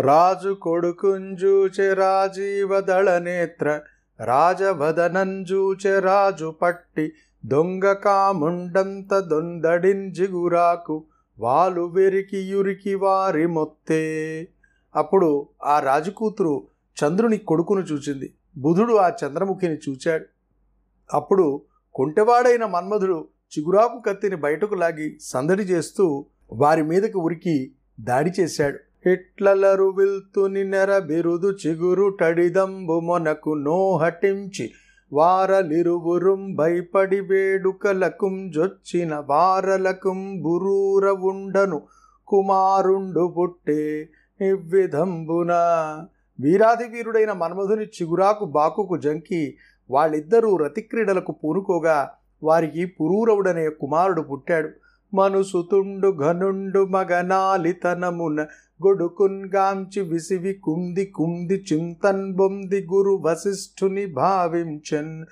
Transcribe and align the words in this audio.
రాజు 0.00 0.54
కొడుకుంజూచె 0.62 1.94
రాజీవదళ 1.94 3.18
నేత్ర 3.18 3.80
రాజవదనంజూచె 4.24 6.00
రాజు 6.00 6.54
పట్టి 6.62 7.12
దొంగ 7.46 7.92
కాముండంత 7.92 9.18
దొందడింజిగురాకు 9.18 11.04
వాలు 11.38 11.82
వెరికి 11.82 12.38
యురికి 12.38 12.94
వారి 12.94 13.46
మొత్తే. 13.46 14.48
అప్పుడు 14.96 15.48
ఆ 15.64 15.80
రాజుకూతురు 15.80 16.68
చంద్రుని 17.04 17.38
కొడుకును 17.38 17.80
చూచింది. 17.80 18.34
బుధుడు 18.56 18.94
ఆ 18.94 19.08
చంద్రముఖిని 19.08 19.74
చూచాడు. 19.74 20.26
అప్పుడు 21.14 21.62
కొంటెవాడైన 21.94 22.64
మన్మధుడు 22.64 23.28
చిగురాకు 23.58 24.00
కత్తిని 24.00 24.36
బయటకు 24.36 24.74
లాగి 24.74 25.18
సందడి 25.20 25.62
చేస్తూ 25.62 26.26
వారి 26.52 26.82
మీదకు 26.82 27.18
ఉరికి 27.18 27.74
దాడి 28.00 28.32
చేశాడు. 28.40 28.78
హిట్లలరు 29.06 29.88
విల్తుని 29.88 30.64
నెర 30.64 30.92
బిరుదు 30.98 31.50
చిగురు 31.50 32.06
టడిదంబు 32.20 33.00
మొనకు 33.00 33.52
నోహటించి 33.54 34.64
వారలిరువురుం 35.12 36.40
భయపడి 36.54 37.20
వేడుకలకుం 37.20 38.50
జొచ్చిన 38.50 39.14
వారలకుం 39.28 40.20
బురూర 40.42 41.04
ఉండను 41.10 41.78
కుమారుండు 42.28 43.34
పుట్టే 43.36 43.82
ఇవ్విధంబున. 44.40 45.52
వీరాధి 46.40 46.84
వీరుడైన 46.84 47.32
మన్మధుని 47.32 47.86
చిగురాకు 47.96 48.44
బాకుకు 48.44 48.96
జంకి 48.96 49.42
వాళ్ళిద్దరూ 49.90 50.56
రతిక్రీడలకు 50.56 51.32
పూనుకోగా 51.32 51.98
వారికి 52.42 52.84
పురూరవుడనే 52.86 53.68
కుమారుడు 53.68 54.22
పుట్టాడు. 54.22 54.70
మనుసుతుండు 55.14 56.16
ఘనుండు 56.18 56.86
మగనాలితనమున 56.86 58.42
గొడుకున్గాంచి 58.86 60.02
విసివి 60.02 60.54
కుంది 60.54 61.06
కుంది 61.06 61.64
చింతన్ 61.72 62.34
బొంది 62.34 62.86
గురు 62.86 63.22
వశిష్ఠుని 63.22 64.06
భావించన్. 64.06 65.24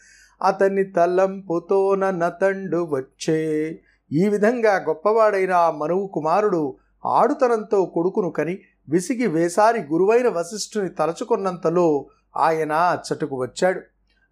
అతని 0.42 0.84
తలంపుతోన 0.84 2.10
నతండు 2.10 2.88
వచ్చే. 2.90 3.80
ఈ 4.12 4.28
విధంగా 4.28 4.76
గొప్పవాడైన 4.76 5.52
ఆ 5.52 5.70
మనువు 5.70 6.06
కుమారుడు 6.06 6.76
ఆడుతనంతో 7.06 7.86
కొడుకును 7.86 8.30
కని 8.30 8.58
విసిగి 8.88 9.26
వేసారి 9.26 9.80
గురువైన 9.80 10.28
వశిష్ఠుని 10.28 10.88
తలచుకున్నంతలో 10.88 12.06
ఆయన 12.36 12.72
అచ్చటకు 12.72 13.40
వచ్చాడు. 13.40 13.80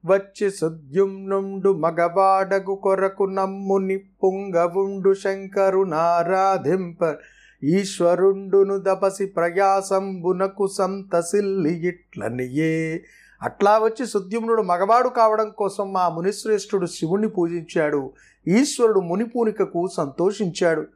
వచ్చి 0.04 0.50
సుద్యుమ్నుండు 0.50 1.72
మగవాడగు 1.72 2.74
కొరకు 2.74 3.24
నమ్ముని 3.24 3.96
పుంగవుండు 3.96 5.14
శంకరునారాధింప 5.14 7.16
ఈశ్వరుండును 7.64 8.78
దపసి 8.78 9.26
ప్రయాసంబునకు 9.26 10.66
సంతసిల్లి 10.66 11.88
ఇట్లనియే. 11.88 13.02
అట్లా 13.42 13.78
వచ్చి 13.78 14.06
సుద్యుమ్నుడు 14.06 14.62
మగవాడు 14.62 15.08
కావడం 15.08 15.52
కోసం 15.58 15.92
మా 15.92 16.08
మునిశ్రేష్ఠుడు 16.08 16.86
శివుణ్ణి 16.86 17.28
పూజించాడు. 17.28 18.10
ఈశ్వరుడు 18.48 19.00
మునిపూనికకు 19.00 19.88
సంతోషించాడు. 19.96 20.86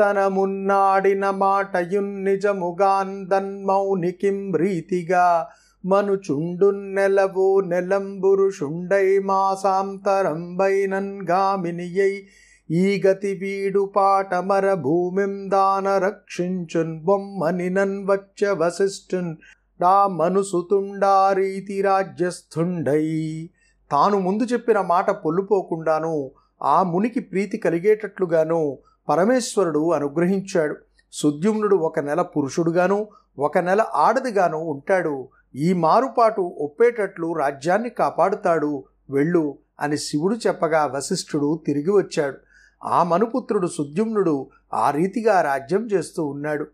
తన 0.00 0.26
మున్నాడిన 0.26 1.30
మాటయున్ 1.30 2.24
నిజముగాందన్మౌనికిం 2.24 4.54
రీతిగా 4.54 5.48
మనుచుండు 5.84 6.70
నెలవో 6.70 7.60
నెలంబురు 7.60 8.50
షుండై 8.50 9.18
మాసాంతరంబైనన్ 9.18 11.26
గామినియై. 11.30 12.22
ఈ 12.70 13.02
గతి 13.06 13.34
వీడు 13.34 13.92
పాటమర 13.96 14.74
భూమిం 14.74 15.50
దాన 15.50 15.98
రక్షించున్ 15.98 17.00
బొమ్మనినన్ 17.00 18.06
వచ్చ 18.10 18.50
వశిష్ఠున్. 18.50 19.36
డా 19.80 20.06
మనుసుతుండారీతి 20.06 21.82
రాజ్యస్థుండై. 21.82 23.50
తాను 23.92 24.20
ముందు 24.20 24.42
చెప్పిన 24.42 24.80
మాట 24.80 25.10
పొల్లుపోకుండాను 25.10 26.30
ఆ 26.62 26.82
మునికి 26.82 27.20
ప్రీతి 27.20 27.58
కలిగేటట్లుగాను 27.58 28.78
పరమేశ్వరుడు 29.08 29.92
అనుగ్రహించాడు. 29.92 30.76
సుద్యుమ్నుడు 31.12 31.76
ఒక 31.76 32.00
నెల 32.00 32.22
పురుషుడుగాను 32.22 33.06
ఒక 33.38 33.58
నెల 33.58 33.84
ఆడదిగాను 33.94 34.58
ఉంటాడు. 34.58 35.28
ఈ 35.56 35.72
మారుపాటు 35.72 36.40
ఒప్పేటట్లు 36.40 37.32
రాజ్యాన్ని 37.32 37.90
కాపాడుతాడు 37.90 38.84
వెళ్ళు 39.10 39.58
అని 39.80 39.98
శివుడు 39.98 40.34
చెప్పగా 40.34 40.86
వశిష్ఠుడు 40.86 41.60
తిరిగి 41.66 41.90
వచ్చాడు. 41.90 42.36
ఆ 42.84 43.02
మనుపుత్రుడు 43.02 43.66
సుద్యుమ్నుడు 43.66 44.50
ఆ 44.74 44.90
రీతిగా 44.90 45.40
రాజ్యం 45.40 45.86
చేస్తూ 45.86 46.26
ఉన్నాడు. 46.26 46.66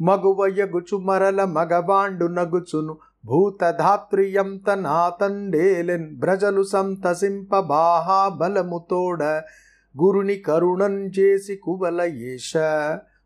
మగువయ్యగుచు 0.00 0.96
మరల 0.96 1.44
మగవాండు 1.44 2.26
నగుచును 2.26 2.98
భూతధాత్రియంత 3.26 4.70
నాతండేలెన్ 4.70 6.16
బ్రజలు 6.16 6.62
సంతసింప 6.62 7.58
బాహా 7.58 8.28
బలముతోడ 8.28 9.22
గురుని 10.02 10.36
కరుణం 10.36 11.06
చేసి 11.06 11.56
కువల 11.56 12.00
ఏష. 12.02 12.52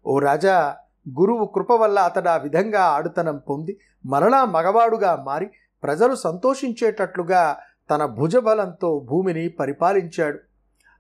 ఓ 0.06 0.18
రాజా 0.18 0.76
గురువు 1.14 1.46
కృప 1.46 1.72
వల్ల 1.72 1.98
అతడు 1.98 2.28
ఆ 2.28 2.36
విధంగా 2.36 2.80
ఆడుతనం 2.80 3.38
పొంది 3.48 3.80
మరలా 4.06 4.44
మగవాడుగా 4.44 5.24
మారి 5.26 5.46
ప్రజలు 5.82 6.14
సంతోషించేటట్లుగా 6.14 7.56
తన 7.90 8.04
భుజబలంతో 8.04 9.06
భూమిని 9.08 9.48
పరిపాలించాడు. 9.48 10.38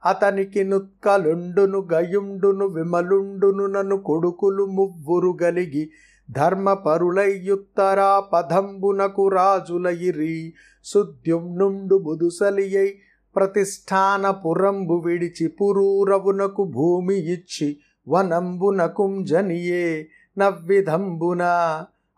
అతనికి 0.04 0.64
నుత్కలుండును 0.64 1.88
గయుండును 1.92 2.66
విమలుండును 2.66 3.66
నన్ను 3.66 4.02
కొడుకులు 4.02 4.64
మువ్వురు 4.64 5.38
గలిగి 5.42 5.90
ధర్మపరులయ్యుత్తరా 6.30 8.20
పదంబునకు 8.32 9.28
రాజులయిరి 9.28 10.54
సుద్యుమ్నుండు 10.84 11.98
బుదుసలియై 11.98 12.88
ప్రతిష్టాన 13.36 14.30
పురంబు 14.30 14.94
విడిచి 14.94 15.48
పురూరవునకు 15.48 16.64
భూమి 16.64 17.14
ఇచ్చి 17.16 17.76
వనంబున 18.08 18.86
కుంజనియే 18.86 20.08
నవ్విధంబున. 20.38 21.42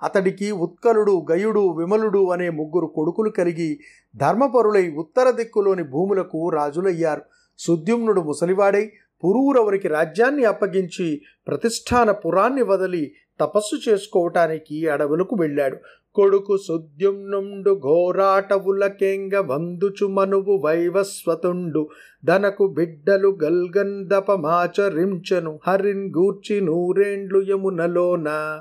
అతడికి 0.03 0.51
ఉత్కలుడు 0.51 1.27
గయుడు 1.31 1.61
విమలుడు 1.69 2.31
అనే 2.31 2.51
ముగ్గురు 2.51 2.87
కొడుకులు 2.87 3.31
కలిగి 3.31 3.81
ధర్మపరులై 4.17 4.91
ఉత్తర 4.93 5.31
దిక్కులోని 5.31 5.83
భూములకు 5.83 6.51
రాజులయ్యారు. 6.51 7.23
సుద్యుమ్నుడు 7.59 8.21
ముసలివాడై 8.21 8.85
పురూరవునికి 9.25 9.89
రాజ్యాన్ని 9.89 10.45
అప్పగించి 10.45 11.21
ప్రతిష్టాన 11.47 12.11
పురాన్ని 12.11 12.63
వదిలి 12.63 13.13
తపస్సు 13.41 13.91
చేసుకోవటానికి 13.91 14.89
అడవులకు 14.89 15.37
వెళ్ళాడు. 15.37 15.77
కొడుకు 16.15 16.57
సుద్యుమ్నుండు 16.57 17.75
ఘోరాటవులకేంగ 17.75 19.37
వందుచు 19.37 20.07
మనువు 20.07 20.63
వైవస్వతుండు. 20.67 21.89
ధనకు 22.25 22.67
బిడ్డలు 22.67 23.39
గల్గందపమాచరించెను 23.45 25.61
హరిన్ 25.67 26.13
గూర్చి 26.19 26.61
నూరేండ్లు 26.61 27.41
యమునలోన. 27.41 28.61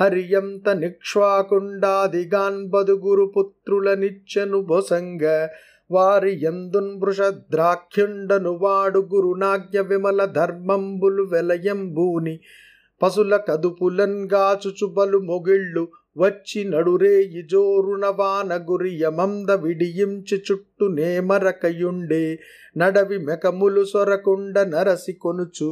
హరియంత 0.00 0.68
నిక్ష్వాకుండాదిగాన్ 0.68 2.70
బదుగురు 2.70 3.32
పుత్రులనిచ్చెను 3.36 4.60
బొసంగ. 4.60 5.48
వారి 5.90 6.44
ఎందున్ 6.44 7.00
వృషద్రాఖ్యుండను 7.00 8.50
వాడు 8.50 9.08
గురునాజ్ఞ 9.14 9.80
విమల 9.80 10.24
ధర్మంబులు 10.24 11.22
వెలయంబూని. 11.22 12.40
పశుల 13.02 13.36
కదుపులన్ 13.36 14.28
గాచుచు 14.34 14.86
బలు 14.86 15.18
మొగిళ్ళు. 15.18 15.88
వచ్చి 16.18 16.64
నడురే 16.64 17.22
ఇజోరున 17.22 18.06
గురి 18.70 19.00
యమంద 19.00 19.50
విడియించి 19.50 20.42
చుట్టు 20.52 20.84
నేమరకయుండే 20.84 22.38
నడవి 22.76 23.18
మెకములు 23.18 23.84
సొరకుండ 23.84 24.58
నరసి 24.58 25.12
కొనుచు. 25.12 25.70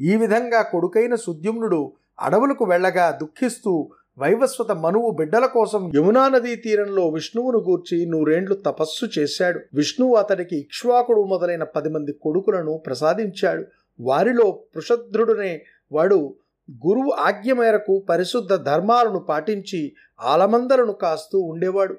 ఈ 0.00 0.16
విధంగా 0.16 0.62
కొడుకైన 0.62 1.14
సుద్యుమ్నుడు 1.14 1.92
అడవులకు 2.20 2.64
వెళ్ళగా 2.64 3.18
దుఃఖిస్తూ 3.20 3.90
వైవస్వత 4.18 4.72
మనువు 4.72 5.10
బిడ్డల 5.10 5.46
కోసం 5.46 5.92
యమునా 5.96 6.28
నదీ 6.28 6.56
తీరంలో 6.56 7.08
విష్ణువును 7.08 7.58
గూర్చి 7.58 8.06
నూరేండ్లు 8.06 8.54
తపస్సు 8.54 9.20
చేశాడు. 9.20 9.60
విష్ణువు 9.74 10.14
అతడికి 10.14 10.56
ఇక్ష్వాకుడు 10.56 11.22
మొదలైన 11.22 11.62
పది 11.62 11.88
మంది 11.88 12.12
కొడుకులను 12.12 12.82
ప్రసాదించాడు. 12.86 13.64
వారిలో 14.00 14.60
పృషద్రుడునే 14.74 15.64
వాడు 15.92 16.34
గురువు 16.70 17.10
ఆజ్ఞ 17.10 17.52
మేరకు 17.52 18.04
పరిశుద్ధ 18.08 18.54
ధర్మాలను 18.54 19.18
పాటించి 19.18 19.92
ఆలమందలను 20.20 20.92
కాస్తూ 20.92 21.40
ఉండేవాడు. 21.40 21.96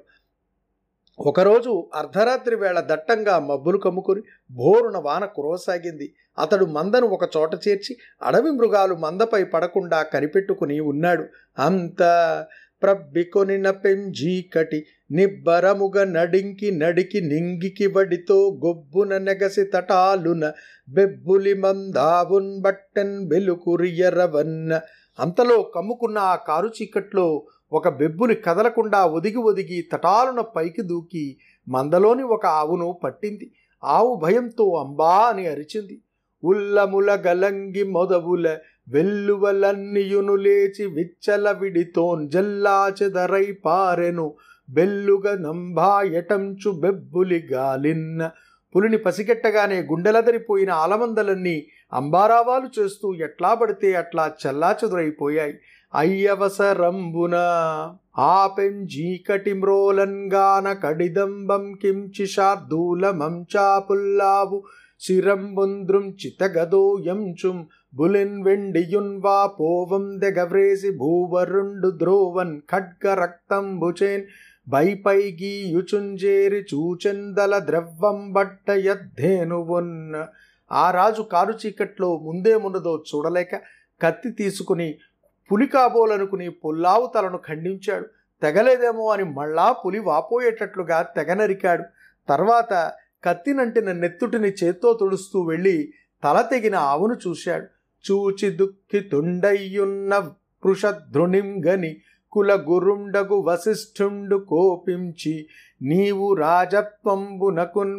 ఒకరోజు 1.18 1.88
అర్ధరాత్రి 1.94 2.56
వేళ 2.56 2.80
దట్టంగా 2.80 3.38
మబ్బులు 3.38 3.78
కమ్ముకొని 3.78 4.22
భోరున 4.50 4.98
వాన 4.98 5.24
కురవసాగింది. 5.24 6.14
అతడు 6.38 6.64
మందను 6.64 7.06
ఒక 7.06 7.36
చోట 7.36 7.54
చేర్చి 7.54 7.96
అడవి 8.22 8.50
మృగాలు 8.50 8.94
మందపై 8.94 9.44
పడకుండా 9.44 10.02
కనిపెట్టుకుని 10.02 10.80
ఉన్నాడు. 10.80 11.24
అంత 11.58 12.02
ప్రబ్బికొనిన 12.84 13.70
పెంజీకటి 13.70 14.78
నిబ్బరముగ 15.10 16.04
నడింకి 16.04 16.70
నడికి 16.70 17.20
నింగికి 17.20 17.86
వడితో 17.86 18.60
గొబ్బున 18.64 19.18
నెగసి 19.18 19.64
తటాలున 19.64 20.52
బెబ్బులి 20.88 21.54
మందావున్ 21.54 22.60
బట్టెన్ 22.60 23.28
బెలుకురియరవన్న 23.28 24.80
అంతలో 25.18 25.62
కమ్ముకున్న 25.74 26.18
ఆ 26.18 26.36
కారు 26.36 26.68
చీకట్లో 26.68 27.26
ఒక 27.72 27.88
బెబ్బుని 27.88 28.34
కదలకుండా 28.34 29.06
ఒదిగి 29.06 29.36
ఒదిగి 29.36 29.88
తటాలున 29.92 30.40
పైకి 30.56 30.82
దూకి 30.82 31.24
మందలోని 31.68 32.22
ఒక 32.22 32.46
ఆవును 32.46 33.00
పట్టింది. 33.04 33.52
ఆవు 33.84 34.14
భయంతో 34.14 34.64
అంబా 34.74 35.14
అని 35.32 35.46
అరిచింది. 35.46 36.02
ఉల్లముల 36.42 37.10
గలంగి 37.26 37.84
మొదవుల 37.84 38.46
వెల్లువలన్నియును 38.88 40.36
లేచి 40.36 40.86
విచ్చల 40.86 41.50
విడితోన్ 41.50 42.28
జల్లాచెదరై 42.28 43.56
పారెను. 43.64 44.34
బెల్లుగ 44.68 45.40
నంభాయటంచు 45.40 46.70
బెబ్బులి 46.70 47.48
గాలిన్న. 47.52 48.30
పులిని 48.74 48.96
పసిగెట్టగానే 48.96 49.80
గుండెలదరిపోయిన 49.80 50.70
ఆలమందలన్నీ 50.70 51.66
అంబారావాలు 51.92 52.70
చేస్తూ 52.78 53.14
ఎట్లా 53.14 53.54
పడితే 53.54 53.94
అట్లా 53.94 54.34
చల్లాచెదురైపోయాయి 54.42 55.54
అయ్యవసరంబున 55.94 57.34
ఆపెంజీకటి 58.18 59.54
మ్రోలంగాన 59.54 60.72
కడిదంబం 60.72 61.78
కించి 61.82 62.26
శార్దూలమంచాపుల్లావు 62.26 64.62
శిరంబుంద్రుం 65.00 66.10
చితగదోయంచుం 66.10 67.66
బులిన్ 67.94 68.44
వెండియున్ 68.44 69.20
వా 69.24 69.46
పోవం 69.46 70.20
దెగవ్రేసి 70.20 70.90
భూవరుండు 70.90 71.90
ద్రోవన్ 71.90 72.60
ఖడ్గ 72.72 73.14
రక్తంబుచేన్ 73.14 74.24
బైపైగి 74.68 75.54
యుచుంజేరి 75.68 76.60
చూచెందల 76.60 77.58
ద్రవ్వం 77.58 78.32
బట్ట 78.32 78.70
యద్ధేనువున్. 78.70 80.14
ఆ 80.72 80.90
రాజు 80.90 81.22
కారు 81.22 81.54
చీకట్లో 81.66 82.18
ముందేమున్నదో 82.18 83.04
చూడలేక 83.10 83.54
కత్తి 84.02 84.30
తీసుకుని 84.30 84.98
పులి 85.52 85.66
కాబోలనుకుని 85.66 86.48
పుల్లావు 86.48 87.12
తలను 87.14 87.38
ఖండించాడు. 87.48 88.06
తెగలేదేమో 88.42 89.08
అని 89.08 89.24
మళ్ళా 89.24 89.72
పులి 89.72 89.98
వాపోయేటట్లుగా 89.98 91.02
తెగ 91.02 91.34
నరికాడు 91.34 91.84
తర్వాత 92.28 92.92
కత్తినంటిన 93.24 93.92
నెత్తుటిని 93.92 94.52
చేత్తో 94.64 94.98
తుడుస్తూ 95.00 95.42
వెళ్ళి 95.42 95.92
తల 96.24 96.40
తెగిన 96.40 96.74
ఆవును 96.74 97.16
చూశాడు. 97.28 97.73
చూచి 98.04 98.48
దుఃఖితుండయ్యున్న 98.56 100.14
వృషధ్రునింగని 100.62 101.92
కులగురుండగు 101.92 101.92
గని 101.92 101.92
కుల 102.32 102.52
గురుండగు 102.64 103.36
వశిష్ఠుండు 103.40 104.36
కోపించి 104.48 105.34
నీవు 105.82 106.28
రాజత్వంబునకున్ 106.34 107.96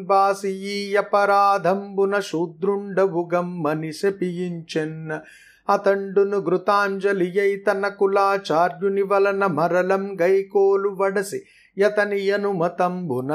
శూద్రుండవు 2.21 3.23
గమ్మని 3.33 3.91
శపించెన్న 3.93 5.19
అతండును 5.67 6.39
ఘృతాంజలి 6.39 7.27
అయి 7.39 7.55
తన 7.59 7.87
కులాచార్యుని 7.99 9.03
వలన 9.03 9.45
మరలం 9.51 10.03
గైకోలు 10.21 10.89
వడసి 10.99 11.39
యతని 11.77 12.19
అనుమతంబున 12.29 13.31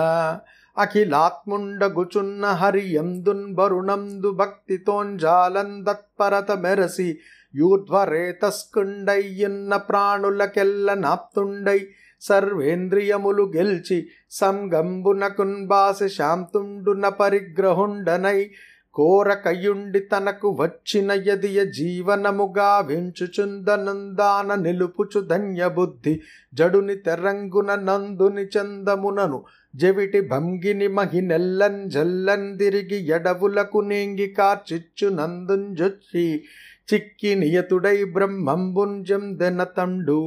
అఖిలాత్ముండగుచున్న 0.76 2.54
హరియందున్ 2.54 3.58
వరుణందు 3.58 4.38
భక్తితోంజాలందత్పరత 4.38 6.58
మెరసి 6.58 7.18
యూర్ధ్వరేతస్కుండయ్యున్న 7.54 9.76
ప్రాణులకెల్ల 9.88 10.94
నాప్తుండై 11.00 11.86
సర్వేంద్రియములు 12.22 13.50
గెల్చి 13.54 14.08
సంగంబునకున్బాసి 14.32 16.08
శాంతుండున 16.08 17.10
పరిగ్రహుండనై 17.20 18.50
కోరకయుండి 18.94 20.06
తనకు 20.06 20.58
వచ్చిన 20.58 21.22
యదియ 21.26 21.70
జీవనముగా 21.70 22.80
వెంచుచుందనందాన 22.80 24.60
నిలుపుచు 24.60 25.26
ధన్యబుద్ధి 25.26 26.20
జడుని 26.52 27.00
తెరంగున 27.00 27.80
నందుని 27.84 28.46
చందమునను 28.52 29.44
జవిటి 29.74 30.20
భంగిని 30.20 30.88
మహినెల్లన్ 30.88 31.90
జల్లన్ 31.90 32.58
తిరిగి 32.58 33.06
ఎడవులకు 33.06 33.80
నేంగి 33.80 34.26
కార్చిచ్చు 34.26 35.08
నందుంజొచ్చి 35.08 36.42
చిక్కి 36.92 37.34
నియతుడై 37.34 38.04
బ్రహ్మంబుంజం 38.04 39.38
దెనతండు 39.38 40.20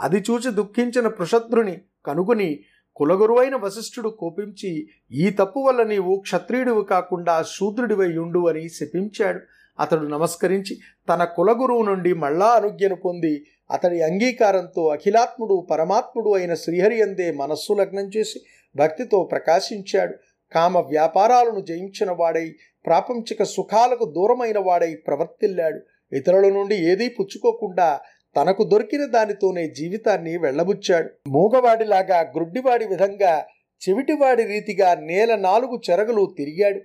అది 0.00 0.24
చూచి 0.30 0.50
దుఃఖించిన 0.50 1.06
పృషద్రుని 1.08 1.78
కనుగొని 2.06 2.64
కులగురువైన 2.96 3.56
వశిష్ఠుడు 3.56 4.08
కోపించి 4.08 4.88
ఈ 5.12 5.30
తప్పు 5.30 5.60
వల్ల 5.60 5.82
నీవు 5.82 6.16
క్షత్రియుడివి 6.16 6.84
కాకుండా 6.84 7.42
శూద్రుడివై 7.42 8.16
ఉండు 8.16 8.48
అని 8.48 8.68
శపించాడు. 8.68 9.40
అతడు 9.80 10.06
నమస్కరించి 10.06 10.78
తన 11.08 11.24
కులగురువు 11.24 11.82
నుండి 11.82 12.14
మళ్ళా 12.14 12.46
అనుజ్ఞను 12.46 12.94
పొంది 12.94 13.46
అతడి 13.70 14.02
అంగీకారంతో 14.02 14.86
అఖిలాత్ముడు 14.86 15.66
పరమాత్ముడు 15.70 16.30
అయిన 16.34 16.54
శ్రీహరి 16.54 17.02
అందే 17.02 17.32
మనస్సు 17.32 17.72
లగ్నం 17.72 18.10
చేసి 18.16 18.40
భక్తితో 18.76 19.24
ప్రకాశించాడు. 19.24 20.14
కామ 20.54 20.78
వ్యాపారాలను 20.78 21.60
జయించిన 21.60 22.10
వాడై 22.10 22.54
ప్రాపంచిక 22.86 23.42
సుఖాలకు 23.42 24.04
దూరమైన 24.04 24.58
వాడై 24.58 24.94
ప్రవర్తిల్లాడు. 24.94 25.80
ఇతరుల 26.16 26.52
నుండి 26.52 26.74
ఏదీ 26.74 27.08
పుచ్చుకోకుండా 27.08 28.00
తనకు 28.36 28.64
దొరికిన 28.64 29.06
దానితోనే 29.06 29.68
జీవితాన్ని 29.68 30.38
వెళ్ళబుచ్చాడు 30.38 31.10
మూగవాడిలాగా 31.28 32.20
గ్రుడ్డివాడి 32.20 32.86
విధంగా 32.86 33.44
చెవిటివాడి 33.88 34.42
రీతిగా 34.42 34.94
నేల 34.94 35.36
నాలుగు 35.36 35.80
చెరగలు 35.90 36.34
తిరిగాడు. 36.38 36.80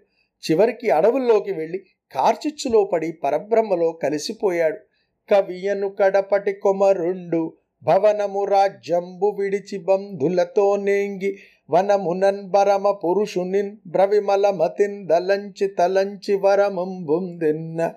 చివరికి 0.52 0.90
అడవుల్లోకి 0.90 1.52
వెళ్ళి 1.52 1.78
కార్చిచ్చులో 2.12 2.84
పడి 2.84 3.12
పరబ్రహ్మలో 3.12 3.92
కలిసిపోయాడు. 3.92 4.78
కవియను 5.32 5.90
కడపటి 5.90 6.54
కొమరుండు 6.54 7.54
భవనము 7.84 8.46
రాజ్యంబు 8.46 9.36
విడిచి 9.40 9.78
బంధులతో 9.80 10.76
నేంగి 10.76 11.40
వనమునన్ 11.70 12.50
బరమ 12.50 12.92
పురుషునిన్ 12.92 13.78
బ్రవిమల 13.88 14.50
మతిన్ 14.50 15.08
దలంచి 15.08 15.68
తలంచి 15.68 16.36
వరమంబుందిన్న 16.36 17.92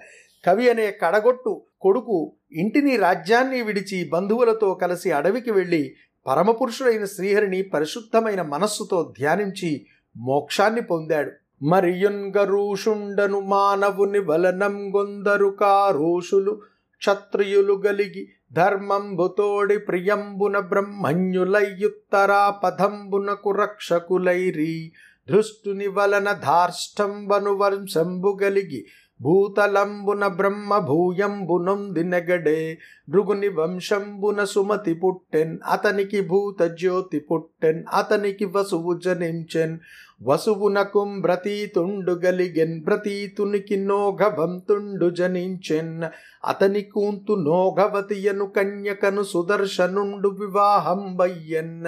కవి 0.46 0.70
అనే 0.70 0.90
కడగొట్టు 1.02 1.62
కొడుకు 1.80 2.32
ఇంటిని 2.52 2.96
రాజ్యాన్ని 2.96 3.62
విడిచి 3.62 4.08
బంధువులతో 4.08 4.74
కలిసి 4.74 5.10
అడవికి 5.10 5.50
వెళ్ళి 5.50 5.94
పరమపురుషుడైన 6.26 7.04
శ్రీహరిని 7.04 7.62
పరిశుద్ధమైన 7.62 8.42
మనస్సుతో 8.42 9.14
ధ్యానించి 9.18 9.86
మోక్షాన్ని 10.16 10.80
పొందాడు. 10.80 11.30
మరియున్గరూషుండను 11.62 13.40
మానవుని 13.40 14.18
వలనం 14.18 14.96
గొందరు 14.96 15.56
కారోషులు 15.60 16.60
క్షత్రియులు 16.98 17.82
గలిగి 17.86 18.28
ధర్మంబుతోడి 18.50 19.86
ప్రియంబున 19.86 20.60
బ్రహ్మణ్యులయ్యుత్తరాపథంబునకు 20.70 23.56
రక్షకులైరి 23.56 24.92
దృష్టుని 25.28 25.94
వలన 25.94 26.38
ధార్ష్టంబను 26.44 27.54
వంశంబు 27.54 28.38
గలిగి 28.42 28.86
భూతలంబున 29.20 30.26
బ్రహ్మ 30.36 30.78
భూయంబునం 30.88 31.92
దినగడే 31.92 32.78
భృగుని 33.08 33.50
వంశంబున 33.50 34.44
సుమతి 34.44 34.94
పుట్టెన్ 34.94 35.58
అతనికి 35.68 36.26
భూత 36.26 36.62
జ్యోతి 36.80 37.24
పుట్టెన్ 37.28 37.84
అతనికి 37.94 38.52
వసువు 38.52 39.00
జనించెన్ 39.00 39.78
వసువునకుం 40.22 41.20
బ్రతీతుండు 41.20 42.12
గలిగెన్ 42.12 42.84
బ్రతీతునికి 42.84 43.76
నోఘవంతుండు 43.76 45.10
జనించెన్ 45.10 46.04
అతని 46.46 46.82
కూంతు 46.82 47.32
నోఘవతియను 47.32 48.46
కన్యకను 48.46 49.22
సుదర్శనుండు 49.22 50.28
వివాహం 50.28 51.16
వయ్యన్. 51.16 51.86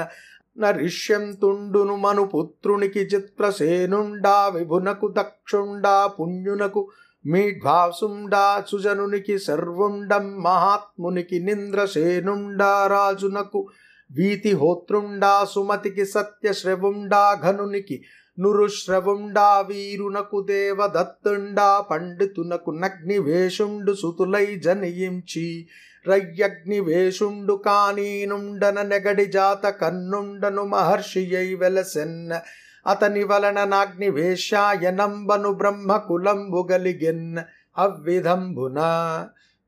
నరిష్యంతుండును 0.58 1.96
మను 1.96 2.24
పుత్రునికి 2.24 3.00
చిత్రసేనుండా 3.00 4.48
విభునకు 4.48 5.14
దక్షుండా 5.18 6.06
పుణ్యునకు 6.06 6.88
మీఢ్వాసుండా 7.26 8.64
సుజనునికి 8.68 9.38
సర్వుండం 9.38 10.36
మహాత్మునికి 10.42 11.38
నింద్రసేనుండా 11.38 12.86
రాజునకు 12.86 13.68
వీతిహోత్రుండా 14.10 15.44
సుమతికి 15.44 16.04
సత్యశ్రవుండా 16.04 17.40
ఘనునికి 17.42 18.02
నురుశ్రవుండా 18.40 19.60
వీరునకు 19.60 20.42
దేవదత్తుండా 20.42 21.80
పండితునకు 21.80 22.70
నగ్నివేషుండు 22.70 23.92
సుతులై 23.92 24.46
జనియించి 24.46 25.68
రయ్యగ్నివేషుండు 26.08 27.62
కానీనుండన 27.64 28.82
నెగడి 28.82 29.24
జాత 29.24 29.66
కన్నుండను 29.66 30.62
మహర్షియై 30.62 31.54
వెలసెన్న 31.54 32.40
అతని 32.86 33.24
వలన 33.24 33.64
నాగ్నివేశాయనంబను 33.64 35.52
బ్రహ్మకులంబు 35.52 36.68
గలిగెన్ 36.72 37.38
అవ్విధంబున. 37.78 38.78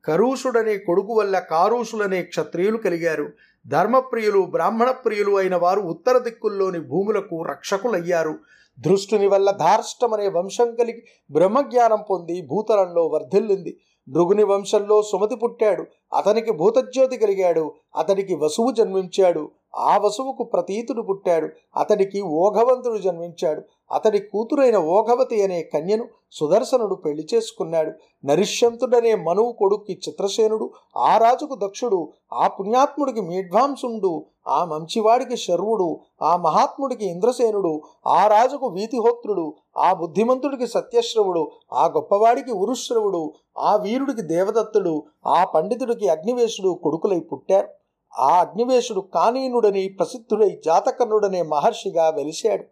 కరూషుడనే 0.05 0.77
కొడుకు 0.77 1.13
వల్ల 1.13 1.39
కారూషులనే 1.39 2.23
క్షత్రియులు 2.23 2.77
కలిగారు. 2.77 3.33
ధర్మప్రియులు 3.67 4.41
బ్రాహ్మణ 4.43 4.91
ప్రియులు 4.91 5.37
అయిన 5.37 5.57
వారు 5.57 5.81
ఉత్తర 5.81 6.19
దిక్కుల్లోని 6.19 6.81
భూములకు 6.81 7.43
రక్షకులయ్యారు. 7.43 8.39
దృష్టుని 8.81 9.27
వల్ల 9.27 9.51
ధార్ష్టమనే 9.51 10.29
వంశం 10.29 10.75
కలిగి 10.75 11.03
బ్రహ్మజ్ఞానం 11.31 11.99
పొంది 12.11 12.47
భూతలంలో 12.47 13.07
వర్ధిల్లింది. 13.07 13.81
భృగుని 14.09 14.45
వంశంలో 14.45 15.03
సుమతి 15.03 15.37
పుట్టాడు. 15.37 15.87
అతనికి 16.17 16.53
భూతజ్యోతి 16.53 17.17
కలిగాడు. 17.17 17.73
అతనికి 17.97 18.35
వసువు 18.35 18.71
జన్మించాడు. 18.71 19.51
ఆ 19.75 19.99
వసువుకు 19.99 20.45
ప్రతీతుడు 20.45 21.03
పుట్టాడు. 21.03 21.49
అతడికి 21.77 22.21
ఓఘవంతుడు 22.21 22.99
జన్మించాడు. 22.99 23.63
అతడి 23.93 24.19
కూతురైన 24.19 24.77
ఓఘవతి 24.77 25.43
అనే 25.43 25.63
కన్యను 25.63 26.09
సుదర్శనుడు 26.33 26.95
పెళ్ళి 26.95 27.27
చేసుకున్నాడు. 27.35 27.91
నరిష్యంతుడనే 28.25 29.15
మనువు 29.15 29.53
కొడుక్కి 29.53 29.93
చిత్రసేనుడు 29.93 30.71
ఆ 30.97 31.19
రాజుకు 31.19 31.55
దక్షుడు 31.55 32.09
ఆ 32.33 32.49
పుణ్యాత్ముడికి 32.49 33.21
మీడ్వాంసుడు 33.21 34.25
ఆ 34.49 34.65
మంచివాడికి 34.65 35.37
శర్వుడు 35.37 36.01
ఆ 36.23 36.37
మహాత్ముడికి 36.37 37.05
ఇంద్రసేనుడు 37.05 37.83
ఆ 38.07 38.27
రాజుకు 38.27 38.67
వీతిహోత్రుడు 38.67 39.55
ఆ 39.79 39.93
బుద్ధిమంతుడికి 39.93 40.67
సత్యశ్రవుడు 40.67 41.51
ఆ 41.73 41.87
గొప్పవాడికి 41.87 42.53
ఉరుశ్రవుడు 42.53 43.33
ఆ 43.59 43.77
వీరుడికి 43.77 44.23
దేవదత్తుడు 44.23 45.03
ఆ 45.27 45.45
పండితుడికి 45.45 46.09
అగ్నివేశుడు 46.09 46.81
కొడుకులై 46.83 47.21
పుట్టారు. 47.21 47.80
ఆ 48.19 48.41
అగ్నివేశుడు 48.41 49.01
కానీనుడని 49.15 49.89
ప్రసిద్ధుడై 49.89 50.61
జాతకర్ణుడనే 50.65 51.43
మహర్షిగా 51.43 52.09
వెలిశాడు. 52.09 52.65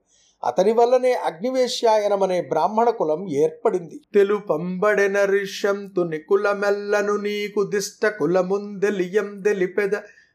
అతని 0.44 0.72
వల్లనే 0.72 1.12
అగ్నివేశ్యాయనమనే 1.12 2.42
బ్రాహ్మణ 2.42 2.90
కులం 2.90 3.28
ఏర్పడింది. 3.28 4.00
తెలుపంబడెన 4.14 5.24
రిషంతు 5.24 6.00
నికులమెల్లను 6.00 7.16
నీకు 7.16 7.62
దిష్ట 7.62 8.06
కులముందెలియం 8.06 9.42
దెలిపెద 9.42 9.94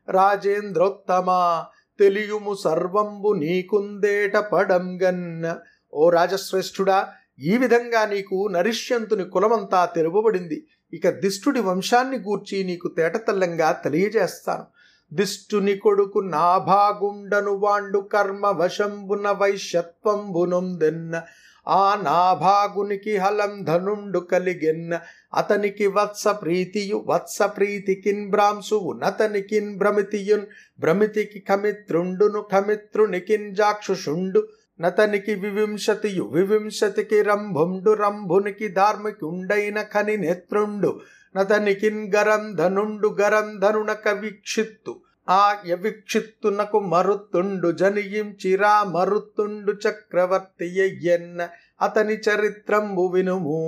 రాజేంద్రోత్తమా 0.09 1.65
తెలియుము 1.99 2.53
సర్వంబు 2.53 3.33
నీకుందేట 3.33 4.37
పడంగన్న 4.37 5.55
ఓ 5.93 6.09
రాజశ్రేష్ఠుడా 6.09 7.07
ఈ 7.39 7.57
విధంగా 7.57 8.05
నీకు 8.05 8.47
నరిష్యంతుని 8.47 9.23
కులమంతా 9.23 9.85
తెలుపబడింది 9.85 10.67
ఇక 10.93 11.09
దిష్టుడి 11.09 11.59
వంశాన్ని 11.59 12.17
గూర్చి 12.17 12.63
నీకు 12.63 12.87
తేటతల్లంగా 12.87 13.71
తెలియజేస్తాను. 13.71 14.65
దిష్టుని 15.13 15.77
కొడుకు 15.77 16.19
నాభాగుండను 16.19 17.51
వాండు 17.51 17.99
కర్మ 17.99 18.47
వశంబున 18.47 19.31
వైశ్యత్వంబునొందెన్న. 19.31 21.21
ఆ 21.67 22.01
నాభాగునికి 22.03 23.17
హలం 23.17 23.63
ధనుండు 23.63 24.19
కలిగెన్న. 24.19 24.99
అతనికి 25.33 25.87
వత్స 25.87 26.27
ప్రీతియు 26.27 27.03
వత్స 27.07 27.41
ప్రీతికిన్ 27.41 28.29
భ్రాంసువు 28.29 28.93
నతనికిన్ 28.93 29.77
భ్రమితియున్. 29.77 30.45
భ్రమితికి 30.79 31.39
ఖమిత్రుండును 31.39 32.41
ఖమిత్రునికిన్ 32.51 33.55
జాక్షుషుండు. 33.55 34.47
నతనికి 34.81 35.33
వివింశతియు 35.35 36.23
వివింశతికి 36.23 37.21
రంభుండు 37.21 37.91
రంభునికి 37.93 38.67
ధార్మికుండైన 38.67 39.81
ఖని 39.81 40.17
నేత్రుండు 40.17 40.99
నతనికిన్ 41.35 42.11
గరంధనుండు 42.15 43.09
గరంధనునక 43.21 44.07
వీక్షిత్తు 44.07 44.95
ఆ 45.29 45.55
యవిక్షిత్తునకు 45.67 46.79
మరుతుండు 46.79 47.71
జనియించిరా 47.71 48.83
మరుతుండు 48.83 49.71
చక్రవర్తి 49.71 50.67
ఎయ్యన్న 50.79 51.47
అతని 51.81 52.13
చరిత్రంబు 52.13 53.05
వినుము. 53.13 53.61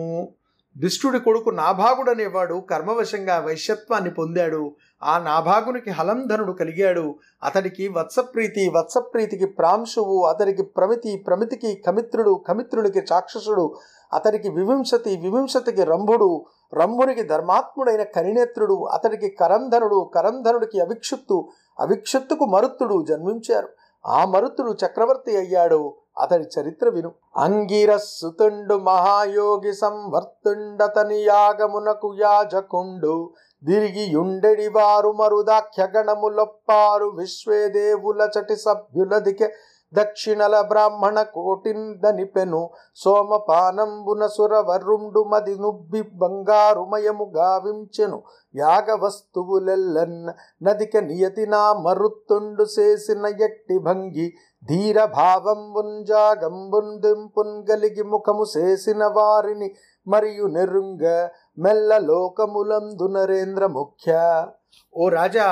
దుష్టుడి 0.76 1.20
కొడుకు 1.20 1.50
నాభాగుడనేవాడు 1.50 2.56
కర్మవశంగా 2.72 3.38
వైశ్యత్వాన్ని 3.38 4.12
పొందాడు. 4.12 4.76
ఆ 5.04 5.14
నాభాగునికి 5.20 5.90
హలంధనుడు 5.90 6.52
కలిగాడు. 6.52 7.16
అతడికి 7.44 7.88
వత్సప్రీతి 7.88 8.72
వత్సప్రీతికి 8.76 9.46
ప్రాంశువు 9.46 10.26
అతడికి 10.26 10.64
ప్రమితి 10.64 11.24
ప్రమితికి 11.28 11.84
కమిత్రుడు 11.88 12.44
కమిత్రునికి 12.48 13.00
చాక్షసుడు 13.14 13.76
అతడికి 14.14 14.50
వివింశతి 14.50 15.18
వివింశతికి 15.18 15.84
రంభుడు 15.84 16.46
రంభునికి 16.74 17.24
ధర్మాత్ముడైన 17.24 18.04
కరినేత్రుడు 18.04 18.84
అతడికి 18.84 19.30
కరంధనుడు 19.30 20.12
కరంధనుడికి 20.16 20.80
అవిక్షుత్తు 20.80 21.48
అవిక్షుత్తుకు 21.80 22.46
మరుత్తుడు 22.46 23.06
జన్మించారు. 23.10 23.70
ఆ 24.06 24.26
మరుత్తుడు 24.26 24.76
చక్రవర్తి 24.86 25.38
అయ్యాడు. 25.38 25.94
అతడి 26.22 26.44
చరిత్ర 26.44 26.90
విను. 26.90 27.12
అంగిరస్సుతుండు 27.38 28.76
మహాయోగి 28.76 29.74
సంవర్తుండతని 29.74 31.20
యాగమునకు 31.22 32.16
యాజకుండు. 32.22 33.34
దిరిగియుండెడి 33.64 34.68
వారు 34.68 35.12
మరుదాఖ్యగణములొప్పారు. 35.12 37.06
విశ్వేదేవుల 37.06 38.30
చటి 38.40 38.56
సభ్యులదికె 38.56 39.54
దక్షిణల 39.94 40.56
బ్రాహ్మణ 40.62 41.18
కోటిందనిపెను 41.36 42.62
సోమపానంబున 42.98 44.24
సురవరుండు 44.28 45.22
మది 45.24 45.56
నుబ్బి 45.56 46.02
బంగారుమయము 46.16 47.26
గావించెను 47.36 48.20
యాగ 48.56 48.88
వస్తువులెల్లన్న 49.04 50.28
నదిక 50.64 50.98
నియతినా 51.04 51.62
మరుత్తుండు 51.86 52.66
చేసిన 52.76 53.26
ఎట్టి 53.40 53.78
భంగి 53.80 54.28
ధీర 54.64 55.06
భావంబున్ 55.16 55.96
జాగంబున్ 56.06 56.94
దింపున్ 57.00 57.56
గలిగి 57.70 58.04
ముఖము 58.04 58.46
చేసిన 58.56 59.04
వారిని 59.18 59.70
మరియు 60.08 60.46
నెరుంగ 60.48 61.04
మెల్ల 61.58 61.98
లోకములందు 62.08 63.08
నరేంద్ర 63.08 63.66
ముఖ్య. 63.76 64.12
ఓ 64.94 65.10
రాజా 65.10 65.48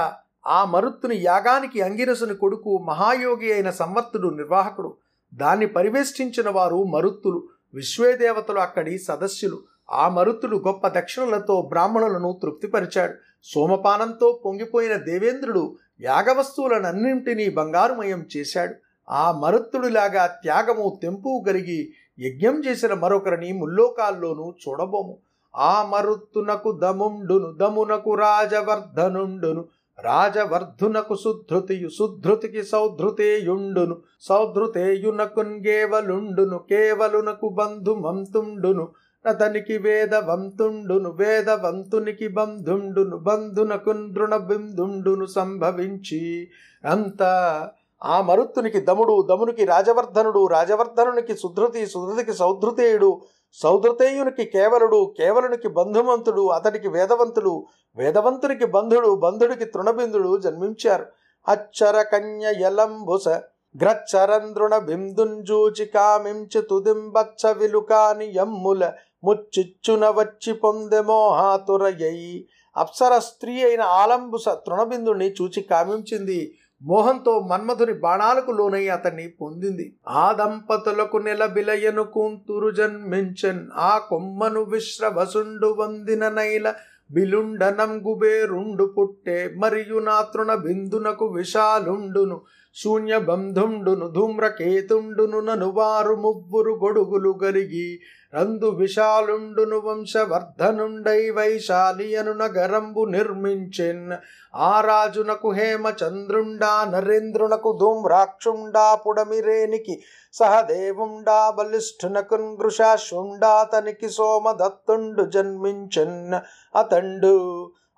ఆ 0.47 0.65
మరుత్తుని 0.65 1.15
యాగానికి 1.15 1.81
అంగిరసుని 1.81 2.35
కొడుకు 2.35 2.77
మహాయోగి 2.77 3.53
అయిన 3.53 3.69
సంవర్తుడు 3.69 4.29
నిర్వాహకుడు. 4.29 4.93
దాన్ని 5.33 5.65
పరివేష్టించిన 5.65 6.49
వారు 6.49 6.83
మరుత్తులు 6.83 7.43
విశ్వేదేవతలు 7.73 8.59
అక్కడి 8.59 8.97
సదస్సులు. 8.97 9.59
ఆ 9.91 10.09
మరుత్తుడు 10.09 10.57
గొప్ప 10.57 10.87
దక్షిణలతో 10.87 11.61
బ్రాహ్మణులను 11.61 12.39
తృప్తిపరిచాడు. 12.43 13.13
సోమపానంతో 13.43 14.41
పొంగిపోయిన 14.45 14.93
దేవేంద్రుడు 14.93 15.75
యాగవస్తువులనన్నింటినీ 16.01 17.49
బంగారుమయం 17.49 18.25
చేశాడు. 18.37 18.75
ఆ 19.09 19.31
మరుత్తుడిలాగా 19.31 20.27
త్యాగము 20.27 20.99
తెంపు 21.03 21.43
కలిగి 21.47 21.93
యజ్ఞం 22.19 22.61
చేసిన 22.67 22.93
మరొకరిని 22.93 23.53
ముల్లోకాల్లోనూ 23.53 24.53
చూడబోము. 24.67 25.17
ఆ 25.55 25.89
మరుత్తునకు 25.89 26.71
దముండును 26.71 27.51
దమునకు 27.51 28.15
రాజవర్ధనుండును. 28.15 29.65
రాజవర్ధునకు 29.99 31.15
సుధృతియు 31.15 31.89
సుధృతికి 31.89 32.63
సౌధృతేయుండును. 32.63 33.97
సౌధృతేయునకున్గేవలుండును 34.21 36.57
కేవలునకు 36.57 37.49
బంధుమంతుండును. 37.49 38.87
అతనికి 39.25 39.77
వేదవంతుండును 39.77 41.11
వేదవంతునికి 41.11 42.27
బంధుండును 42.27 43.17
బంధునకు 43.17 43.89
నృణబిందుండును 43.89 45.25
సంభవించి. 45.25 46.47
అంతా 46.85 47.69
ఆ 48.03 48.21
మరుత్తునికి 48.21 48.79
దముడు 48.79 49.27
దమునికి 49.29 49.65
రాజవర్ధనుడు 49.65 50.47
రాజవర్ధనునికి 50.47 51.35
సుధృతి 51.35 51.85
సుధృతికి 51.85 52.33
సౌధృతేయుడు 52.33 53.21
సౌద్రతేయునికి 53.61 54.45
కేవలుడు 54.45 54.99
కేవలునికి 55.17 55.67
బంధుమంతుడు 55.67 56.43
అతడికి 56.47 56.87
వేదవంతుడు 56.87 57.53
వేదవంతునికి 57.97 58.65
బంధుడు 58.65 59.09
బంధుడికి 59.15 59.65
తృణబిందుడు 59.65 60.37
జన్మించారు. 60.37 61.05
అచ్చర 61.47 62.01
కన్య 62.01 62.53
యలంబుస 62.61 63.27
గ్రచ్చరంద్రుణ 63.75 64.77
బిందుంజూచి 64.77 65.85
కామించి 65.85 66.61
తుదింబచ్చ 66.61 67.51
విలుకాని 67.51 68.27
యమ్ముల 68.35 68.91
ముచ్చిచ్చున 69.23 70.09
వచ్చి 70.09 70.53
పొందెమోహాతురయ్యి 70.53 72.47
అప్సర 72.75 73.13
స్త్రీ 73.19 73.63
అయిన 73.63 73.81
ఆలంబుస 73.81 74.47
తృణబిందుని 74.65 75.27
చూచి 75.41 75.61
కామించింది. 75.61 76.39
మోహంతో 76.83 77.39
మన్మధుని 77.39 77.93
బాణాలకు 77.93 78.51
లోనై 78.51 78.87
అతన్ని 78.87 79.27
పొందింది. 79.41 79.95
ఆ 80.07 80.31
దంపతులకు 80.31 81.17
నెలబిలయను 81.17 82.03
కూంతురు 82.03 82.71
జన్మించెన్. 82.71 83.67
ఆ 83.75 83.97
కొమ్మను 83.97 84.63
విశ్రవసుండు 84.63 85.67
వందిన 85.67 86.29
నైల 86.29 86.73
బిలుండనం 87.11 88.01
గుబేరుండు 88.07 88.85
పుట్టే. 88.85 89.53
మరియు 89.57 89.99
నాతృణ 89.99 90.53
బిందునకు 90.53 91.25
విశాలుండును. 91.25 92.41
శూన్య 92.75 93.17
బంధుండును 93.17 94.07
ధూమ్రకేతుండును 94.07 95.39
నను 95.39 95.69
వారు 95.69 96.15
మువ్వురు 96.15 96.71
గొడుగులు 96.71 97.35
గలిగి 97.43 97.99
రందు 98.35 98.65
విశాలుండును 98.65 99.77
వంశవర్ధనుండై 99.79 101.29
వైశాలి 101.29 102.15
అను 102.15 102.33
నగరంబు 102.33 103.05
నిర్మించెన్. 103.05 104.11
ఆ 104.55 104.81
రాజునకు 104.81 105.51
హేమచంద్రుండా 105.51 106.85
నరేంద్రునకు 106.89 107.77
ధూమ్రాక్షుండా 107.79 108.95
పుడమిరేనికి 108.95 110.01
సహదేవుండా 110.33 111.49
బలిష్ఠునకున్ 111.49 112.57
గృషాశుండా 112.61 113.63
తనికి 113.63 114.09
సోమదత్తుండు 114.09 115.23
జన్మించెన్. 115.23 116.33
అతండు 116.77 117.35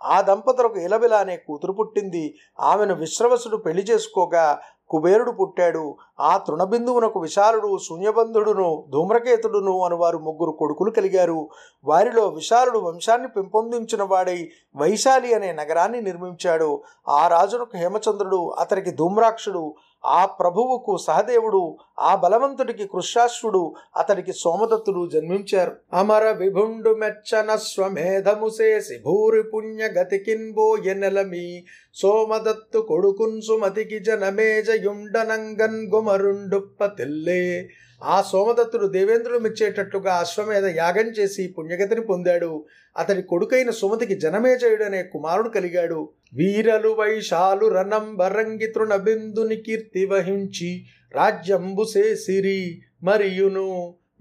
ఆ 0.06 0.22
దంపతులకు 0.22 0.80
ఇలబిల 0.80 1.14
అనే 1.14 1.38
కూతురు 1.38 1.74
పుట్టింది. 1.74 2.36
ఆమెను 2.60 2.96
విశ్రవసుడు 2.96 3.58
పెళ్ళి 3.58 3.84
చేసుకోగా 3.84 4.60
కుబేరుడు 4.90 5.32
పుట్టాడు. 5.32 5.96
ఆ 6.20 6.38
తృణబిందువునకు 6.38 7.20
విశాలుడు 7.20 7.78
శూన్యబంధుడును 7.78 8.86
ధూమ్రకేతుడును 8.92 9.86
అని 9.86 9.96
వారు 9.96 10.18
ముగ్గురు 10.18 10.52
కొడుకులు 10.52 10.92
కలిగారు. 10.92 11.50
వారిలో 11.86 12.28
విశాలుడు 12.28 12.80
వంశాన్ని 12.80 13.28
పెంపొందించిన 13.28 14.04
వాడై 14.04 14.50
వైశాలి 14.76 15.34
అనే 15.34 15.52
నగరాన్ని 15.52 16.02
నిర్మించాడు. 16.02 16.82
ఆ 17.10 17.28
రాజునకు 17.28 17.78
హేమచంద్రుడు 17.78 18.50
అతనికి 18.60 18.92
ధూమ్రాక్షుడు 18.92 19.76
ఆ 20.06 20.26
ప్రభువుకు 20.26 20.98
సహదేవుడు 20.98 21.78
ఆ 22.00 22.16
బలవంతుడికి 22.16 22.88
కృషాశ్వుడు 22.88 23.74
అతడికి 23.98 24.34
సోమదత్తుడు 24.34 25.10
జన్మించారు. 25.14 25.72
అమర 25.94 26.32
విభుండు 26.32 26.90
మెచ్చన 26.90 27.56
స్వమేధము 27.56 28.50
చేసి 28.62 28.98
భూరి 29.06 29.44
పుణ్య 29.44 29.84
గతికిన్బో 29.84 30.78
ఎనలమి 30.86 31.64
సోమదత్తు 31.94 32.80
కొడుకున్ 32.80 33.42
సుమతికి 33.42 34.00
జనమేజయుండనంగన్ 34.00 35.96
గుమరుండుప్ప 35.96 36.86
తెల్లే 36.86 37.70
ఆ 38.04 38.22
సోమదత్తుడు 38.22 38.88
దేవేంద్రుడు 38.88 39.40
మెచ్చేటట్లుగా 39.40 40.14
అశ్వమేధ 40.14 40.66
యాగం 40.66 41.06
చేసి 41.06 41.56
పుణ్యగతిని 41.58 42.02
పొందాడు. 42.02 42.66
అతడి 42.98 43.22
కొడుకైన 43.22 43.70
సుమతికి 43.70 44.16
జనమేజయుడనే 44.16 45.04
కుమారుడు 45.04 45.50
కలిగాడు. 45.50 46.10
వీరలు 46.36 46.90
వైశాలు 46.90 47.66
రణంబరంగి 47.68 48.68
తృణబిందుని 48.68 49.56
కీర్తి 49.56 50.06
వహించి 50.06 50.72
రాజ్యంబు 51.16 51.84
సేసిరి 51.84 52.62
మరియును 53.04 53.68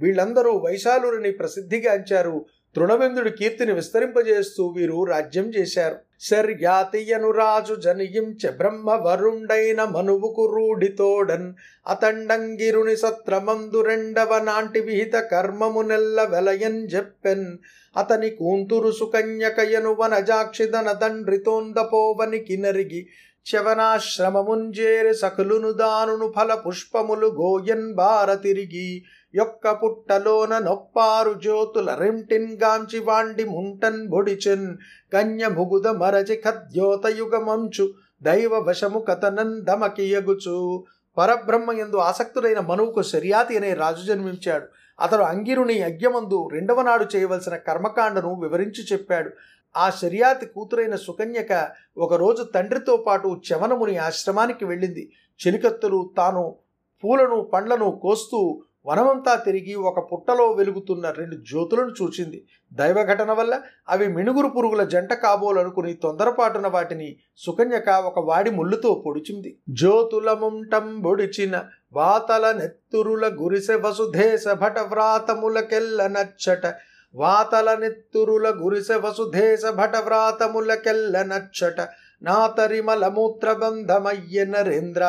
వీళ్ళందరూ 0.01 0.53
వైశాలుని 0.59 1.31
ప్రసిద్ధిగాంచారు. 1.31 2.37
తృణబిందుడి 2.75 3.31
కీర్తిని 3.31 3.73
విస్తరింపజేస్తూ 3.73 4.63
వీరు 4.69 4.99
రాజ్యం 5.05 5.47
చేశారు. 5.49 5.97
శర్యాతియను 6.21 7.31
రాజు 7.31 7.75
జనియించ 7.75 8.51
బ్రహ్మ 8.51 8.91
వరుండైన 9.03 9.81
మనువుకు 9.85 10.45
రూఢితోడన్ 10.47 11.49
అతండంగిరుని 11.87 12.97
సత్రమందు 12.97 13.81
రెండవ 13.81 14.39
నాంటి 14.39 14.81
విహిత 14.81 15.17
కర్మము 15.33 15.83
నెల్ల 15.83 16.23
వెలయన్ 16.25 16.81
చెప్పెన్ 16.89 17.47
అతని 17.97 18.31
కూంతురు 18.31 18.91
సుకన్యకయను 18.91 19.93
వనజాక్షిదన 19.95 20.93
తండ్రితోందపోవని 20.93 22.41
కినరిగి 22.45 23.03
శవనాశ్రమముంజేరి 23.47 25.15
సకులును 25.15 25.71
దానును 25.73 26.27
ఫల 26.37 26.53
పుష్పములు 26.55 27.29
గోయన్ 27.41 27.89
బార 27.95 28.31
తిరిగి 28.35 28.89
యొక్క 29.35 29.71
పుట్టలోన 29.71 30.59
నొప్పారు 30.59 31.35
జ్యోతుల 31.35 31.95
రెంటిన్ 31.95 32.53
గాంచి 32.63 32.99
వాండి 32.99 33.45
ముంటన్ 33.45 34.09
బొడిచెన్. 34.09 34.77
కన్య 35.13 35.49
ముగుద 35.49 35.89
మరచి 35.89 36.37
ఖద్యోతయుగమంచు 36.37 37.95
దైవ 38.23 38.55
వశము 38.55 38.99
కథనన్ 38.99 39.63
దమకియగుచు. 39.63 40.85
పరబ్రహ్మ 41.19 41.73
ఎందు 41.73 41.97
ఆసక్తుడైన 41.97 42.61
మనువుకు 42.61 43.03
శర్యాతి 43.03 43.57
అనే 43.57 43.75
రాజు 43.75 44.07
జన్మించాడు. 44.07 44.67
అతడు 45.01 45.23
అంగిరుని 45.23 45.75
యజ్ఞమందు 45.75 46.49
రెండవ 46.53 46.83
నాడు 46.83 47.07
చేయవలసిన 47.17 47.57
కర్మకాండను 47.57 48.41
వివరించి 48.41 48.85
చెప్పాడు. 48.93 49.31
ఆ 49.77 49.91
శర్యాతి 49.91 50.47
కూతురైన 50.47 50.97
సుకన్యక 50.97 51.69
ఒకరోజు 51.99 52.43
తండ్రితో 52.43 52.97
పాటు 52.97 53.41
చవనముని 53.49 53.97
ఆశ్రమానికి 53.97 54.65
వెళ్ళింది. 54.65 55.13
చెలికత్తులు 55.47 56.11
తాను 56.17 56.55
పూలను 57.05 57.41
పండ్లను 57.41 58.01
కోస్తూ 58.03 58.63
వనమంతా 58.87 59.35
తిరిగి 59.35 59.75
ఒక 59.75 60.13
పుట్టలో 60.13 60.53
వెలుగుతున్న 60.53 61.11
రెండు 61.11 61.37
జ్యోతులను 61.37 61.95
చూచింది. 62.03 62.47
దైవ 62.73 63.05
ఘటన 63.05 63.33
వల్ల 63.33 63.61
అవి 63.89 64.09
మినుగురు 64.09 64.49
పురుగుల 64.49 64.85
జంట 64.85 65.13
కాబోలనుకుని 65.13 65.95
తొందరపాటున 65.95 66.67
వాటిని 66.67 67.17
సుకన్యక 67.37 67.89
ఒక 67.89 68.19
వాడి 68.19 68.51
ముళ్ళుతో 68.51 69.03
పొడిచింది. 69.07 69.59
జ్యోతుల 69.71 70.33
ముంటం 70.33 71.01
బొడిచిన 71.01 71.63
వాతల 71.93 72.53
నెత్తురుల 72.53 73.31
గురిసె 73.35 73.75
వసుధేశ 73.75 74.49
భట 74.49 74.79
వ్రాతములకెల్ల 74.79 76.07
నచ్చట. 76.07 76.75
వాతల 77.15 77.75
నెత్తురుల 77.75 78.51
గురిసె 78.51 78.95
వసుధేశ 78.95 79.67
భట 79.67 79.97
వ్రాతములకెల్ల 79.97 81.23
నచ్చట. 81.23 81.89
నాతరిమలమూత్రబంధమయ్య 82.23 84.45
నరేంద్ర. 84.45 85.05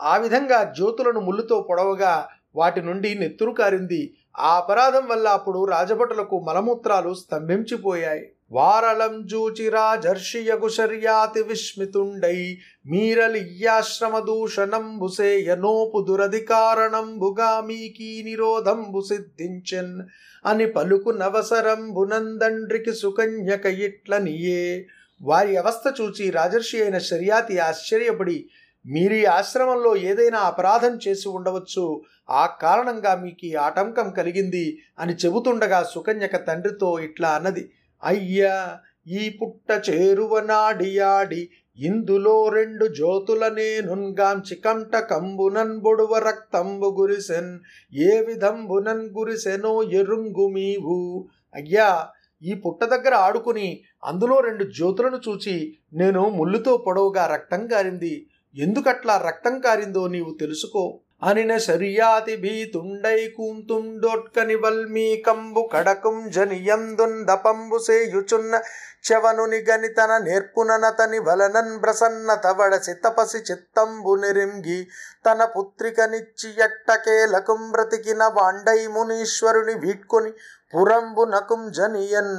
ఆ 0.00 0.16
విధంగా 0.16 0.64
జ్యోతులను 0.64 1.20
ముళ్ళుతో 1.20 1.66
పొడవగా 1.68 2.28
వాటి 2.56 2.82
నుండి 2.82 3.14
నెత్తురు 3.14 3.52
కారింది. 3.52 4.14
ఆ 4.38 4.56
అపరాధం 4.56 5.08
వల్ల 5.08 5.28
అప్పుడు 5.28 5.64
రాజభటులకు 5.64 6.44
మలమూత్రాలు 6.48 7.14
స్తంభించిపోయాయి. 7.14 8.30
వారలం 8.52 9.26
జూచి 9.26 9.68
రాజర్షియగు 9.68 10.68
శర్యాతి 10.68 11.42
విస్మితుండై 11.42 12.58
మీరలియ్యాశ్రమ 12.86 14.18
దూషణంబుసేయనోపు 14.18 16.06
దురధికారణంబుగా 16.08 17.60
మీకీ 17.60 18.22
నిరోధంబు 18.22 19.00
సిద్ధించెన్ 19.00 20.02
అని 20.46 20.66
పలుకు 20.66 21.10
నవసరంబునందండ్రికి 21.10 22.94
సుకన్యక 22.94 23.66
ఇట్లనియే 23.66 24.86
వారి 25.22 25.56
అవస్థ 25.56 25.94
చూచి 26.00 26.30
రాజర్షి 26.30 26.82
అయిన 26.82 26.98
శర్యాతి 26.98 27.58
ఆశ్చర్యపడి 27.58 28.48
మీరీ 28.86 29.24
ఆశ్రమంలో 29.24 29.96
ఏదైనా 29.96 30.38
అపరాధం 30.38 30.98
చేసి 31.08 31.28
ఉండవచ్చు. 31.28 32.00
ఆ 32.30 32.46
కారణంగా 32.46 33.14
మీకు 33.14 33.46
ఈ 33.46 33.54
ఆటంకం 33.54 34.10
కలిగింది 34.10 34.78
అని 34.98 35.12
చెబుతుండగా 35.12 35.82
సుకన్యక 35.82 36.36
తండ్రితో 36.36 36.98
ఇట్లా 36.98 37.28
అన్నది. 37.28 37.70
అయ్యా 38.04 38.78
ఈ 39.06 39.38
పుట్ట 39.38 39.90
చేరువ 39.90 40.40
నాడియాడి 40.40 41.48
ఇందులో 41.78 42.48
రెండు 42.48 42.86
జ్యోతుల 42.86 43.44
నున్గాం 43.84 44.42
చికంట 44.52 44.96
కంబునన్ 44.96 45.80
బొడువ 45.80 46.18
రక్తంబు 46.18 46.86
గురిసెన్ 46.86 47.58
ఏ 47.92 48.20
విధంబునన్ 48.20 49.08
గురిసెనో 49.08 49.82
ఎరుంగు 49.82 50.48
మీవు. 50.48 51.28
అయ్యా 51.54 52.08
ఈ 52.42 52.54
పుట్ట 52.54 52.84
దగ్గర 52.84 53.14
ఆడుకుని 53.14 53.80
అందులో 54.04 54.40
రెండు 54.40 54.64
జ్యోతులను 54.64 55.16
చూచి 55.16 55.74
నేను 55.92 56.28
ముళ్ళుతో 56.28 56.76
పొడవుగా 56.76 57.26
రక్తం 57.26 57.66
కారింది 57.66 58.26
ఎందుకట్లా 58.54 59.14
రక్తం 59.18 59.54
కారిందో 59.60 60.02
నీవు 60.06 60.32
తెలుసుకో. 60.40 60.82
అనిన 61.22 61.52
శరియాతి 61.58 62.34
భీతుండై 62.36 63.20
కూంతుండోట్కని 63.36 64.54
వల్మీకంబు 64.54 65.62
కడకుం 65.72 66.16
జనియందుందపంబు 66.30 67.78
సేయుచున్న 67.78 68.60
చెవనుని 69.04 69.58
గనితన 69.58 70.12
నేర్పుననతని 70.18 71.18
వలనన్ 71.18 71.74
ప్రసన్న 71.82 72.34
తవడసి 72.44 72.94
తపసి 73.04 73.40
చిత్తంబు 73.50 74.14
నిరింగి 74.14 74.78
తన 75.26 75.44
పుత్రికనిచ్చి 75.56 76.50
ఎట్టకేలకుం 76.58 77.62
బ్రతికిన 77.70 78.24
వాండై 78.36 78.80
మునీశ్వరుని 78.86 79.74
వీడ్కొని 79.74 80.32
పురంబు 80.74 81.24
నకుం 81.24 81.64
జనియన్ 81.72 82.36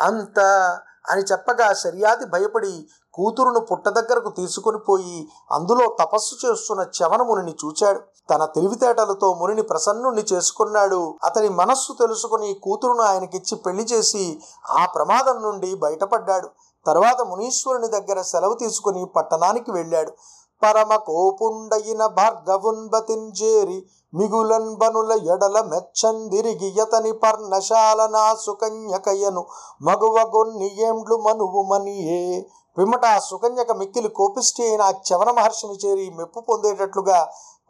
అంత 0.00 0.40
అని 1.08 1.22
చెప్పగా 1.32 1.72
శర్యాది 1.72 2.24
భయపడి 2.24 2.86
కూతురును 3.14 3.60
పుట్ట 3.60 3.88
దగ్గరకు 3.88 4.30
తీసుకుని 4.30 4.78
పోయి 4.78 5.28
అందులో 5.52 5.96
తపస్సు 6.00 6.46
చేస్తున్న 6.46 6.86
చవనమునిని 6.98 7.56
చూచాడు. 7.64 8.00
తన 8.30 8.44
తెలివితేటలతో 8.44 9.34
మునిని 9.34 9.62
ప్రసన్నుణ్ణి 9.62 10.24
చేసుకున్నాడు. 10.32 11.14
అతని 11.24 11.48
మనస్సు 11.48 11.92
తెలుసుకుని 11.92 12.60
కూతురును 12.62 13.02
ఆయనకిచ్చి 13.02 13.56
పెళ్ళి 13.56 13.84
చేసి 13.84 14.38
ఆ 14.70 14.86
ప్రమాదం 14.86 15.42
నుండి 15.42 15.74
బయటపడ్డాడు. 15.74 16.48
తర్వాత 16.86 17.20
మునీశ్వరుని 17.20 17.88
దగ్గర 17.88 18.22
సెలవు 18.22 18.54
తీసుకుని 18.54 19.04
పట్టణానికి 19.04 19.70
వెళ్ళాడు. 19.70 20.12
పరమ 20.62 20.96
కోపుండయిన 20.96 22.06
భార్గవున్బతింజేరి 22.06 23.78
మిగులన్ 24.18 24.68
బనుల 24.80 25.12
ఎడల 25.34 25.56
మెచ్చందిరిగి 25.70 26.68
యతని 26.78 27.12
పర్ణశాల 27.22 28.00
నా 28.06 28.24
సుకన్యకయను 28.44 29.42
మగువగొన్ని 29.82 30.68
ఏండ్లు 30.86 31.16
మనువు 31.26 31.62
మనియే. 31.70 32.22
పిమ్మట 32.76 33.04
ఆ 33.06 33.18
సుకన్యక 33.18 33.72
మిక్కిలి 33.72 34.08
కోపిష్టి 34.08 34.62
అయిన 34.68 34.82
ఆ 34.82 34.92
చవన 35.08 35.30
మహర్షిని 35.30 35.76
చేరి 35.84 36.06
మెప్పు 36.18 36.40
పొందేటట్లుగా 36.48 37.18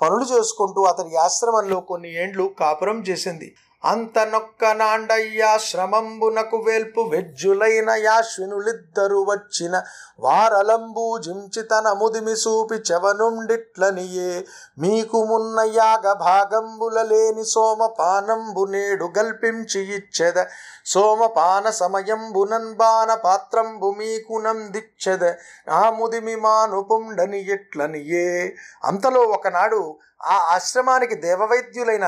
పనులు 0.00 0.24
చేసుకుంటూ 0.24 0.80
అతని 0.82 1.16
ఆశ్రమంలో 1.16 1.78
కొన్ని 1.90 2.08
ఏండ్లు 2.22 2.44
కాపురం 2.60 2.98
చేసింది. 3.08 3.48
అంత 3.86 4.18
నొక్క 4.18 4.64
నాండయ్యాశ్రమంబునకు 4.72 6.58
వేల్పు 6.66 7.00
వెజ్జులైన 7.12 7.90
యాశ్వినులిద్దరు 8.06 9.18
వచ్చిన 9.30 9.74
వారలంబూజించి 10.20 11.62
తన 11.62 11.86
ముదిమి 11.92 12.36
సూపి 12.36 12.76
చెవనుండిట్లనియే. 12.88 14.32
మీకు 14.78 15.18
మున్న 15.24 15.58
యాగ 15.74 16.12
భాగంబుల 16.12 17.02
లేని 17.02 17.44
సోమపానంబు 17.44 18.64
నేడు 18.64 19.08
గల్పించి 19.18 19.82
ఇచ్చెద. 19.94 20.38
సోమపాన 20.86 21.70
సమయంబునన్ 21.70 22.72
బాణ 22.74 23.10
పాత్రంబు 23.26 23.90
మీకు 23.98 24.36
నందిచ్చెద. 24.38 25.24
ఆ 25.70 25.82
ముదిమి 25.90 26.36
మానుపుండని 26.36 27.40
ఇట్లనియే 27.40 27.54
ఎట్లనియే 27.56 28.54
అంతలో 28.84 29.20
ఒకనాడు 29.36 29.80
ఆ 30.24 30.34
ఆశ్రమానికి 30.54 31.14
దేవవైద్యులైన 31.14 32.06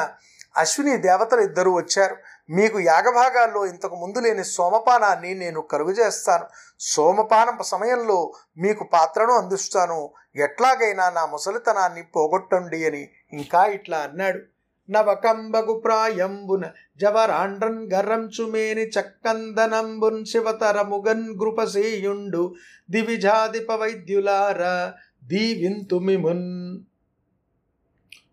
అశ్విని 0.62 0.94
దేవతలు 1.06 1.42
ఇద్దరు 1.48 1.70
వచ్చారు. 1.70 2.16
మీకు 2.50 2.78
యాగభాగాల్లో 2.80 3.62
ఇంతకు 3.66 3.96
ముందు 4.02 4.18
లేని 4.24 4.44
సోమపానాన్ని 4.56 5.32
నేను 5.34 5.60
కరుగు 5.72 5.94
చేస్తాను 6.00 6.46
సోమపానం 6.92 7.58
సమయంలో 7.72 8.18
మీకు 8.58 8.84
పాత్రను 8.84 9.34
అందిస్తాను. 9.40 9.98
ఎట్లాగైనా 10.36 11.06
నా 11.10 11.24
ముసలితనాన్ని 11.26 12.02
పోగొట్టండి 12.16 12.80
అని 12.88 13.02
ఇంకా 13.32 13.62
ఇట్లా 13.78 13.98
అన్నాడు. 13.98 14.40
నవకంబగు 14.88 15.74
ప్రాయంబున 15.84 16.64
జవరాండ్రన్ 17.00 17.80
గర్రంచుమేని 17.94 18.84
చక్కందనంబున్ 18.96 20.20
శివతరముగన్ 20.24 21.26
గృపసేయుండు 21.40 22.42
దివిజాదిప 22.90 23.70
వైద్యులారా 23.82 24.76
దీవింతుమిమున్. 25.24 26.48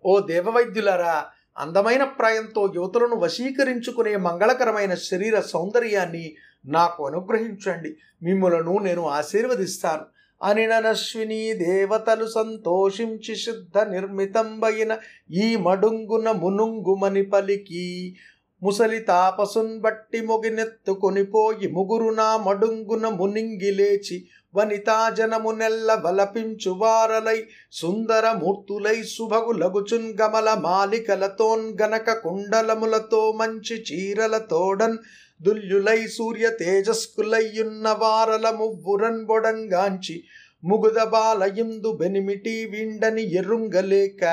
ఓ 0.05 0.13
దేవవైద్యులారా 0.31 1.15
అందమైన 1.57 2.03
ప్రాయంతో 2.03 2.73
యువతులను 2.75 3.15
వశీకరించుకునే 3.15 4.15
మంగళకరమైన 4.15 4.93
శరీర 4.93 5.39
సౌందర్యాన్ని 5.39 6.35
నాకు 6.65 7.05
అనుగ్రహించండి. 7.05 7.97
మిమ్ములను 8.23 8.77
నేను 8.77 9.01
ఆశీర్వదిస్తాను. 9.01 10.15
అనినశ్విని 10.43 11.53
దేవతలు 11.53 12.25
సంతోషించి 12.25 13.35
శుద్ధ 13.35 13.77
నిర్మితంబైన 13.77 14.97
ఈ 15.31 15.55
మడుంగున 15.55 16.31
మునుంగుమని 16.31 17.23
పలికి 17.23 18.15
ముసలి 18.63 18.99
తాపసున్ 18.99 19.81
బట్టి 19.81 20.21
మొగినెత్తుకొనిపోయి 20.21 21.71
ముగురు 21.71 22.15
నా 22.15 22.37
మడుంగున 22.37 23.07
మునింగి 23.07 23.71
లేచి 23.71 24.27
వనితా 24.55 24.97
జనము 25.09 25.51
నెల్ల 25.53 25.91
వలపించు 26.03 26.71
వారలై 26.79 27.37
సుందర 27.73 28.25
మూర్తులై 28.33 28.97
శుభగు 29.07 29.53
లగుచున్ 29.57 30.09
గమల 30.21 30.49
మాలికలతోన్ 30.63 31.67
గనక 31.81 32.17
కుండలములతో 32.23 33.21
మంచి 33.33 33.77
చీరలతోడన్ 33.87 34.97
దుల్యులై 35.41 35.99
సూర్య 36.11 36.47
తేజస్కులయ్యున్న 36.59 37.87
వారల 38.01 38.47
మువ్వురన్ 38.55 39.21
బొడంగాంచి 39.25 40.17
ముగుద 40.63 40.99
బాలయిందు 41.05 41.89
బెనిమిటి 41.95 42.53
విండని 42.65 43.23
ఎరుంగలేక 43.35 44.23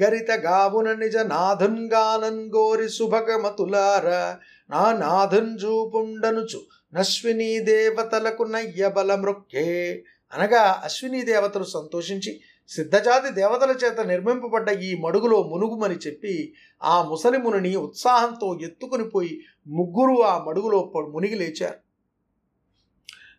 గరిత 0.00 0.30
గావున 0.44 0.88
నిజ 0.94 1.16
నాథున్గానన్ 1.30 2.44
గోరి 2.50 2.88
శుభగమతులార 2.90 4.06
నా 4.70 4.84
నాథున్ 5.00 5.52
చూపుండనుచు 5.58 6.60
నశ్విని 6.92 7.60
దేవతలకు 7.60 8.44
నయ్య 8.44 8.88
బలమృక్కే 8.88 9.66
అనగా 10.32 10.62
అశ్విని 10.84 11.22
దేవతలు 11.22 11.64
సంతోషించి 11.64 12.40
సిద్ధజాతి 12.70 13.30
దేవతల 13.30 13.70
చేత 13.70 14.00
నిర్మింపబడ్డ 14.00 14.68
ఈ 14.70 14.94
మడుగులో 14.94 15.42
మునుగుమని 15.42 15.94
చెప్పి 15.94 16.52
ఆ 16.82 17.02
ముసలి 17.02 17.38
మునిని 17.38 17.76
ఉత్సాహంతో 17.76 18.58
ఎత్తుకుని 18.62 19.10
పోయి 19.10 19.40
ముగ్గురు 19.66 20.16
ఆ 20.22 20.44
మడుగులో 20.46 20.78
మునిగి 21.08 21.34
లేచారు. 21.34 21.78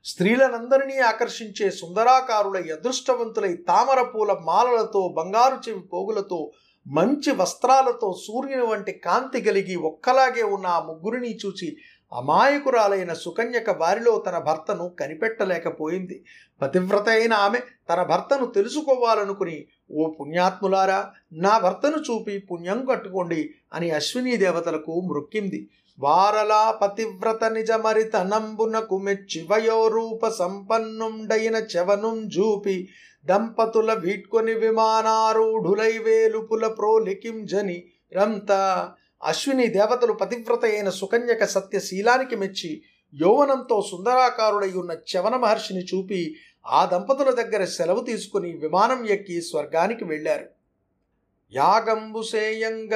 స్త్రీలనందరినీ 0.06 0.98
ఆకర్షించే 1.00 1.70
సుందరాకారుల 1.70 2.58
అదృష్టవంతులై 2.74 3.54
తామర 3.68 4.02
పూల 4.02 4.34
మాలలతో 4.46 5.08
బంగారు 5.08 5.58
చెవి 5.68 5.82
పోగులతో 5.94 6.52
మంచి 6.86 7.32
వస్త్రాలతో 7.32 8.14
సూర్యుని 8.14 8.66
వంటి 8.68 8.92
కాంతి 8.92 9.42
కలిగి 9.42 9.76
ఒక్కలాగే 9.76 10.42
ఉన్న 10.42 10.68
ఆ 10.68 10.80
ముగ్గురిని 10.80 11.38
చూచి 11.46 11.68
అమాయకురాలైన 12.12 13.14
సుకన్యక 13.14 13.70
వారిలో 13.70 14.14
తన 14.28 14.38
భర్తను 14.38 14.86
కనిపెట్టలేకపోయింది. 15.00 16.18
పతివ్రత 16.62 17.10
అయిన 17.10 17.34
ఆమె 17.34 17.60
తన 17.90 18.04
భర్తను 18.04 18.46
తెలుసుకోవాలనుకుని 18.46 19.58
ఓ 19.92 20.06
పుణ్యాత్ములారా 20.10 21.00
నా 21.34 21.58
భర్తను 21.58 21.98
చూపి 21.98 22.38
పుణ్యం 22.52 22.86
కట్టుకోండి 22.86 23.42
అని 23.74 23.92
అశ్వినీ 23.92 24.38
దేవతలకు 24.38 25.02
మృక్కింది. 25.10 25.70
వారలా 26.00 26.72
పతివ్రత 26.82 27.44
నిజమరిత 27.44 28.16
నంబునకు 28.16 28.98
మెచ్చి 28.98 29.48
వయోరూప 29.52 30.28
సంపన్నుండైన 30.28 31.56
చెవనుం 31.56 32.18
జూపి 32.30 32.78
దంపతుల 33.26 33.94
వీట్కొని 33.94 34.54
విమానారూఢులై 34.54 35.98
వేలుపుల 35.98 36.68
ప్రోలికింజని 36.68 37.84
రంతా 38.16 38.62
అశ్విని 39.24 39.68
దేవతలు 39.68 40.14
పతివ్రత 40.14 40.66
అయిన 40.66 40.90
సుకన్యక 40.90 41.44
సత్యశీలానికి 41.44 42.36
మెచ్చి 42.36 42.82
యౌవనంతో 43.14 43.88
సుందరాకారుడై 43.92 44.72
ఉన్న 44.72 44.92
చవన 44.92 45.36
మహర్షిని 45.36 45.84
చూపి 45.84 46.36
ఆ 46.68 46.86
దంపతుల 46.86 47.30
దగ్గర 47.32 47.66
సెలవు 47.66 48.00
తీసుకుని 48.00 48.52
విమానం 48.52 49.06
ఎక్కి 49.06 49.42
స్వర్గానికి 49.42 50.06
వెళ్ళారు. 50.06 50.46
యాగంబు 51.54 52.22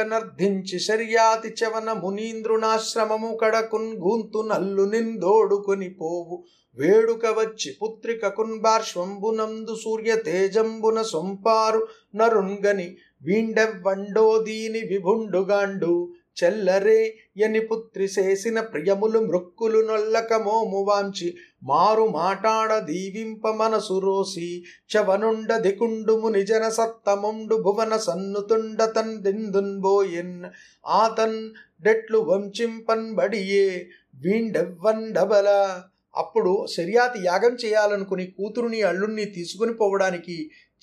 నర్ధించి 0.03 0.79
శర్యాతి 0.79 1.49
చవన 1.49 1.91
మునీంద్రునాశ్రమము 1.91 3.37
కడకున్ 3.41 3.93
గూంతు 3.97 4.47
నల్లు 4.47 4.83
నిందోడుకొని 4.83 5.89
పోవు. 5.89 6.43
వేడుక 6.77 7.25
వచ్చి 7.25 7.75
పుత్రికకున్ 7.81 8.59
బార్శ్వంబునందు 8.59 9.75
సూర్య 9.83 10.15
తేజంబున 10.15 11.01
సొంపారు. 11.01 11.87
నరుంగని 12.15 12.97
వీండెవ్వండో 13.21 14.25
దీని 14.43 14.81
విభుండుగాండు 14.87 15.93
చెల్లరే 16.37 16.99
ఎని 17.37 17.59
పుత్రి 17.59 18.05
చేసిన 18.05 18.57
ప్రియములు 18.61 19.19
మృక్కులు 19.19 19.79
నొల్లక 19.87 20.33
మోము 20.33 20.81
వాంచి. 20.83 21.27
మారు 21.63 22.05
మాటాడ 22.07 22.71
దీవింప 22.79 23.43
మనసు 23.51 23.97
రోసి. 23.99 24.49
చవనుండ 24.91 25.57
దికుండుము 25.57 26.29
నిజన 26.29 26.69
సత్తముండు 26.69 27.57
భువన 27.57 27.97
సన్నుతుండ 27.97 28.81
తన్ 28.97 29.15
దిందున్బోయెన్ 29.21 30.37
ఆతన్ 30.85 31.39
డెట్లు 31.81 32.19
వంచింపన్ 32.29 33.07
బడియే 33.15 33.67
వీండెవ్వండబల 34.15 35.49
అప్పుడు 36.15 36.51
శర్యాతి 36.67 37.19
యాగం 37.25 37.53
చేయాలనుకుని 37.55 38.25
కూతురుని 38.27 38.79
అల్లుణ్ణి 38.81 39.25
తీసుకుని 39.25 39.73
పోవడానికి 39.73 40.37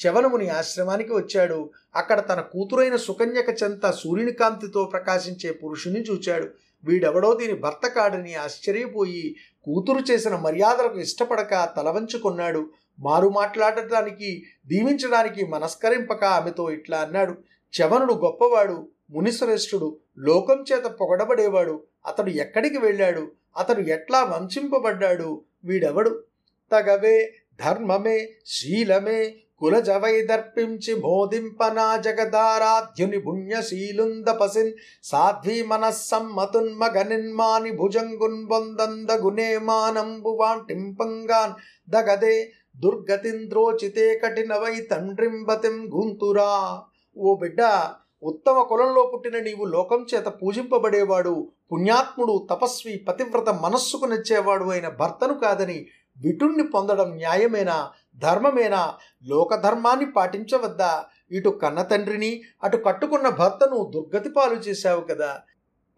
చవనముని 0.07 0.49
ఆశ్రమానికి 0.49 1.13
వచ్చాడు. 1.13 1.71
అక్కడ 1.97 2.29
తన 2.29 2.41
కూతురైన 2.41 2.97
సుకన్యక 2.97 3.63
చెంత 3.63 3.91
సూర్యుని 3.91 4.33
కాంతితో 4.33 4.85
ప్రకాశించే 4.85 5.53
పురుషుని 5.53 6.01
చూచాడు. 6.01 6.49
వీడెవడో 6.85 7.35
దీని 7.35 7.53
భర్త 7.53 7.87
కాడని 7.87 8.35
ఆశ్చర్యపోయి 8.35 9.37
కూతురు 9.65 9.99
చేసిన 10.11 10.37
మర్యాదలకు 10.37 10.99
ఇష్టపడక 10.99 11.69
తలవంచుకున్నాడు 11.77 12.71
మారు 13.01 13.29
మాట్లాడటానికి 13.29 14.43
దీవించడానికి 14.67 15.47
మనస్కరింపక 15.47 16.25
ఆమెతో 16.25 16.71
ఇట్లా 16.71 16.99
అన్నాడు. 16.99 17.35
చవనుడు 17.75 18.15
గొప్పవాడు 18.15 18.89
మునిశ్రేష్ఠుడు 19.11 19.97
లోకం 20.19 20.65
చేత 20.73 20.85
పొగడబడేవాడు 20.85 21.83
అతడు 22.07 22.31
ఎక్కడికి 22.31 22.79
వెళ్ళాడు? 22.79 23.33
అతడు 23.57 23.81
ఎట్లా 23.81 24.25
వంచింపబడ్డాడు? 24.25 25.43
వీడెవడు? 25.65 26.23
తగవే 26.73 27.35
ధర్మమే 27.65 28.29
శీలమే 28.47 29.37
కులజవై 29.61 30.23
దర్పించి 30.23 30.95
బోధింపనా 30.95 31.97
జగదారాధ్యుని 31.97 33.19
పుణ్యశీలుందపసిన్ 33.19 34.73
సాధ్వీ 35.05 35.63
మనస్సమ్మతున్మగనిన్మాని 35.63 37.73
భుజంగున్ 37.73 38.47
బొందంద 38.47 39.11
మానంబు 39.59 40.37
వాంటింపంగాన్ 40.41 41.53
దగదే 41.89 42.55
దుర్గతింద్రోచితే 42.81 44.19
కఠినవై 44.19 44.81
తండ్రింబతిం 44.91 45.89
గుంతురా 45.95 46.85
ఓ 47.17 47.35
బిడ్డ 47.35 47.61
ఉత్తమ 48.23 48.63
కులంలో 48.63 49.07
పుట్టిన 49.07 49.39
నీవు 49.39 49.65
లోకం 49.65 50.07
చేత 50.15 50.43
పూజింపబడేవాడు 50.43 51.53
పుణ్యాత్ముడు 51.73 52.47
తపస్వి 52.51 53.05
పతివ్రత 53.09 53.49
మనస్సుకు 53.65 54.05
నచ్చేవాడు 54.05 54.65
అయిన 54.65 54.89
భర్తను 55.01 55.35
కాదని 55.35 55.87
విటుణ్ణి 56.17 56.67
పొందడం 56.67 57.17
న్యాయమేనా? 57.17 57.91
ధర్మమేనా? 58.19 58.95
లోకధర్మాన్ని 59.27 60.11
పాటించవద్దా? 60.11 61.05
ఇటు 61.31 61.49
కన్న 61.49 61.83
తండ్రిని 61.83 62.43
అటు 62.65 62.77
కట్టుకున్న 62.77 63.29
భర్తను 63.29 63.91
దుర్గతి 63.95 64.29
పాలు 64.29 64.55
చేశావు 64.55 65.01
కదా. 65.01 65.41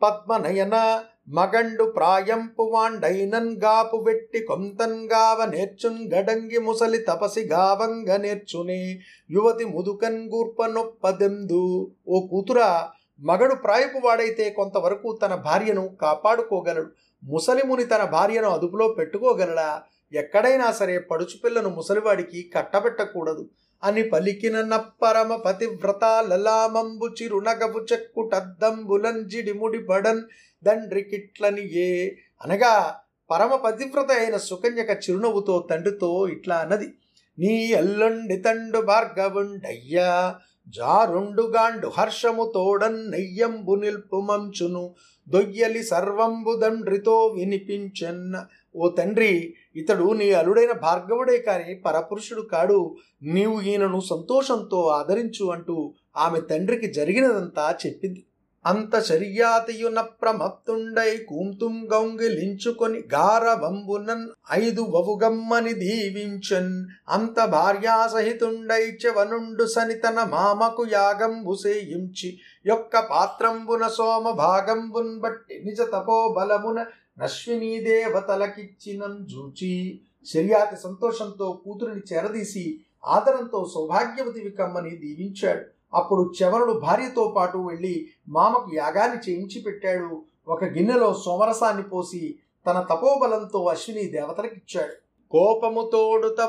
పద్మనయన 0.02 1.02
మగండు 1.28 1.84
ప్రాయంపు 1.84 2.62
వాండైనన్ 2.62 3.56
గాపు 3.64 3.96
వెట్టి 3.96 4.38
కొంతన్ 4.38 5.08
గావ 5.12 5.44
నేర్చున్ 5.44 6.14
గడంగి 6.14 6.58
ముసలి 6.58 6.98
తపసి 6.98 7.40
గావంగ 7.40 8.16
నేర్చునే 8.16 8.98
యువతి 9.30 9.64
ముదుకన్ 9.64 10.30
గూర్ప 10.30 10.64
నొప్పదెందు. 10.64 11.90
ఓ 12.08 12.26
కూతురా 12.26 12.90
మగడు 13.20 13.54
ప్రాయపు 13.54 14.06
వాడైతే 14.06 14.50
కొంతవరకు 14.50 15.18
తన 15.22 15.34
భార్యను 15.34 15.96
కాపాడుకోగలడు. 16.00 16.90
ముసలిముని 17.24 17.84
తన 17.84 18.04
భార్యను 18.04 18.48
అదుపులో 18.48 18.88
పెట్టుకోగలడా? 18.88 19.82
ఎక్కడైనా 20.12 20.72
సరే 20.72 20.98
పడుచు 20.98 21.38
పిల్లను 21.44 21.68
ముసలివాడికి 21.68 22.50
కట్టబెట్టకూడదు. 22.56 23.50
అని 23.84 24.10
పలికిన 24.10 24.60
నప్పరమ 24.60 25.36
పతివ్రత 25.36 26.04
లలామంబు 26.04 27.06
చిరునగపు 27.06 27.86
చెక్కుటద్దంబులంజిడి 27.92 29.52
బడన్ 29.78 30.22
దండ్రికిట్లని 30.64 31.74
ఏ 31.74 32.10
అనగా 32.44 32.96
పరమ 33.30 33.56
పతివ్రత 33.56 34.12
అయిన 34.12 34.36
సుకన్యక 34.36 34.90
చిరునవ్వుతో 34.90 35.66
తండ్రితో 35.70 36.28
ఇట్లా 36.28 36.56
అన్నది. 36.56 36.94
నీ 37.38 37.72
అల్లుండి 37.72 38.36
తండు 38.36 38.80
భార్గవుండయ్యా 38.80 40.36
జారుండుగాండు 40.68 41.92
హర్షము 41.98 42.52
తోడన్ 42.54 43.10
నెయ్యంబు 43.10 43.74
నిల్పు 43.74 44.16
మంచును 44.16 44.94
దొయ్యలి 45.28 45.82
సర్వంబు 45.82 46.56
దండ్రితో 46.56 47.26
వినిపించెన్న 47.26 48.46
ఓ 48.76 48.88
తండ్రి 48.88 49.54
ఇతడు 49.76 50.12
నీ 50.12 50.32
అలుడైన 50.32 50.72
భార్గవుడే 50.72 51.38
కాని 51.38 51.74
పరపురుషుడు 51.74 52.42
కాడు. 52.42 52.94
నీవు 53.22 53.60
ఈయనను 53.60 54.00
సంతోషంతో 54.00 54.86
ఆదరించు 54.86 55.50
అంటూ 55.50 55.94
ఆమె 56.16 56.40
తండ్రికి 56.40 56.92
జరిగినదంతా 56.92 57.76
చెప్పింది. 57.86 58.26
అంత 58.66 59.00
శర్యాతియున 59.00 60.00
ప్రమత్తుండై 60.00 61.16
కూంతుం 61.16 61.88
గౌంగిలించుకొని 61.92 62.98
గారవంబునన్ 62.98 64.28
ఐదు 64.52 64.80
వవుగమ్మని 64.80 65.72
దీవించన్. 65.72 66.84
అంత 67.08 67.44
భార్యాసహితుండై 67.44 68.82
చెవనుండు 68.82 69.64
సనితన 69.64 70.22
మామకు 70.30 70.86
యాగంబు 70.92 71.54
సేయించి. 71.54 72.38
యొక్క 72.66 72.98
పాత్రంబున 72.98 73.86
సోమ 73.86 74.30
భాగంబున్ 74.30 75.20
బట్టి 75.20 75.62
నిజ 75.64 75.80
తపో 75.80 76.34
బలమున 77.20 77.24
నశ్వినీ 77.24 77.80
దేవతలకిచ్చినం 77.80 79.26
జూచి 79.26 80.00
శర్యాతి 80.26 80.76
సంతోషంతో 80.76 81.60
కూతురిని 81.64 82.00
చేరదీసి 82.12 82.80
ఆదరంతో 83.06 83.70
సౌభాగ్యవతివి 83.74 84.50
కమ్మని 84.50 84.90
దీవించాడు. 84.90 85.60
అప్పుడు 85.96 86.32
చవరుడు 86.42 86.72
భార్యతో 86.72 87.34
పాటు 87.36 87.58
వెళ్ళి 87.58 88.06
మామకు 88.28 88.74
యాగాన్ని 88.74 89.30
చేయించి 89.30 89.60
పెట్టాడు. 89.60 90.22
ఒక 90.48 90.64
గిన్నెలో 90.64 91.20
సోమరసాన్ని 91.24 91.82
పోసి 91.82 92.38
తన 92.66 92.86
తపోబలంతో 92.90 93.64
అశ్విని 93.64 94.04
దేవతలకిచ్చాడు. 94.04 94.92
కోపము 95.30 95.90
తోడుత 95.92 96.40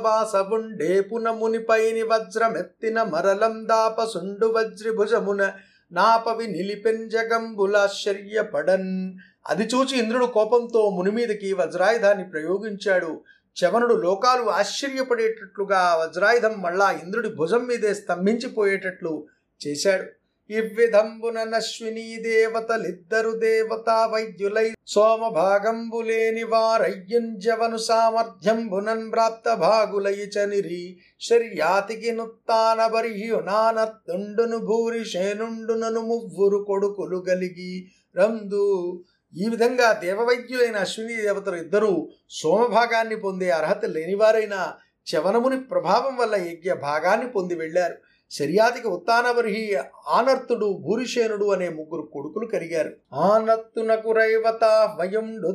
పునమునిపైని 1.01 2.03
వజ్రమెత్తిన 2.03 3.03
మరలం 3.03 3.67
దాప 3.67 4.03
వజ్రిభుజమున 4.03 4.47
వజ్రి 4.47 4.91
భుజమున 4.91 5.51
నాపవి 5.91 6.47
నిలిపెంజగంబులాశ్చర్యపడన్ 6.47 9.17
అది 9.49 9.63
చూచి 9.63 9.97
ఇంద్రుడు 9.97 10.25
కోపంతో 10.25 10.89
మునిమీదకి 10.89 11.53
వజ్రాయుధాన్ని 11.53 12.29
ప్రయోగించాడు. 12.29 13.21
చవనుడు 13.57 13.95
లోకాలు 13.95 14.43
ఆశ్చర్యపడేటట్లుగా 14.49 15.95
వజ్రాయుధం 16.01 16.55
మళ్ళా 16.57 16.99
ఇంద్రుడి 17.03 17.29
భుజం 17.29 17.63
మీదే 17.65 17.93
స్తంభించిపోయేటట్లు 17.93 19.27
చేశాడు. 19.67 20.03
ఇవ్విధంబున 20.49 21.43
నశ్వినీ 21.43 22.15
దేవతలిద్దరు 22.15 23.31
దేవతా 23.31 24.05
వైద్యులై 24.05 24.71
సోమ 24.87 25.27
భాగంబులేని 25.27 26.43
వారయ్యుంజవను 26.43 27.77
సామర్థ్యంబునన్ 27.77 29.11
ప్రాప్త 29.11 29.53
భాగులై 29.53 30.13
చనిరి. 30.13 30.97
శర్యాతికి 31.19 32.11
నుత్తాన 32.11 32.87
బర్హ్యునానత్తుండును 32.87 34.57
భూరి 34.57 35.05
శేనుండునను 35.05 35.99
మువ్వురు 35.99 36.63
కొడుకులు 36.63 37.25
గలిగి 37.29 37.91
రందు 38.17 38.99
ఈ 39.33 39.47
విధంగా 39.49 39.91
దేవవైద్యులైన 39.91 40.77
అశ్విని 40.77 41.15
దేవతలు 41.15 41.55
ఇద్దరూ 41.55 42.09
సోమభాగాన్ని 42.29 43.15
పొందే 43.15 43.49
అర్హత 43.49 43.85
లేనివారైన 43.85 44.73
చవనముని 45.15 45.59
ప్రభావం 45.59 46.17
వల్ల 46.17 46.35
యజ్ఞ 46.35 46.73
భాగాన్ని 46.73 47.27
పొంది 47.27 47.55
వెళ్ళారు. 47.55 47.95
శర్యాతికి 48.31 48.87
ఉత్తానవర్హి 48.87 49.77
ఆనర్తుడు 50.07 50.79
భూరిషేనుడు 50.81 51.45
అనే 51.45 51.69
ముగ్గురు 51.69 52.01
కొడుకులు 52.01 52.45
కరిగారు. 52.45 52.91
ఆనర్తునకు 53.13 54.11
రైవత 54.11 54.63
వయుండు 54.99 55.47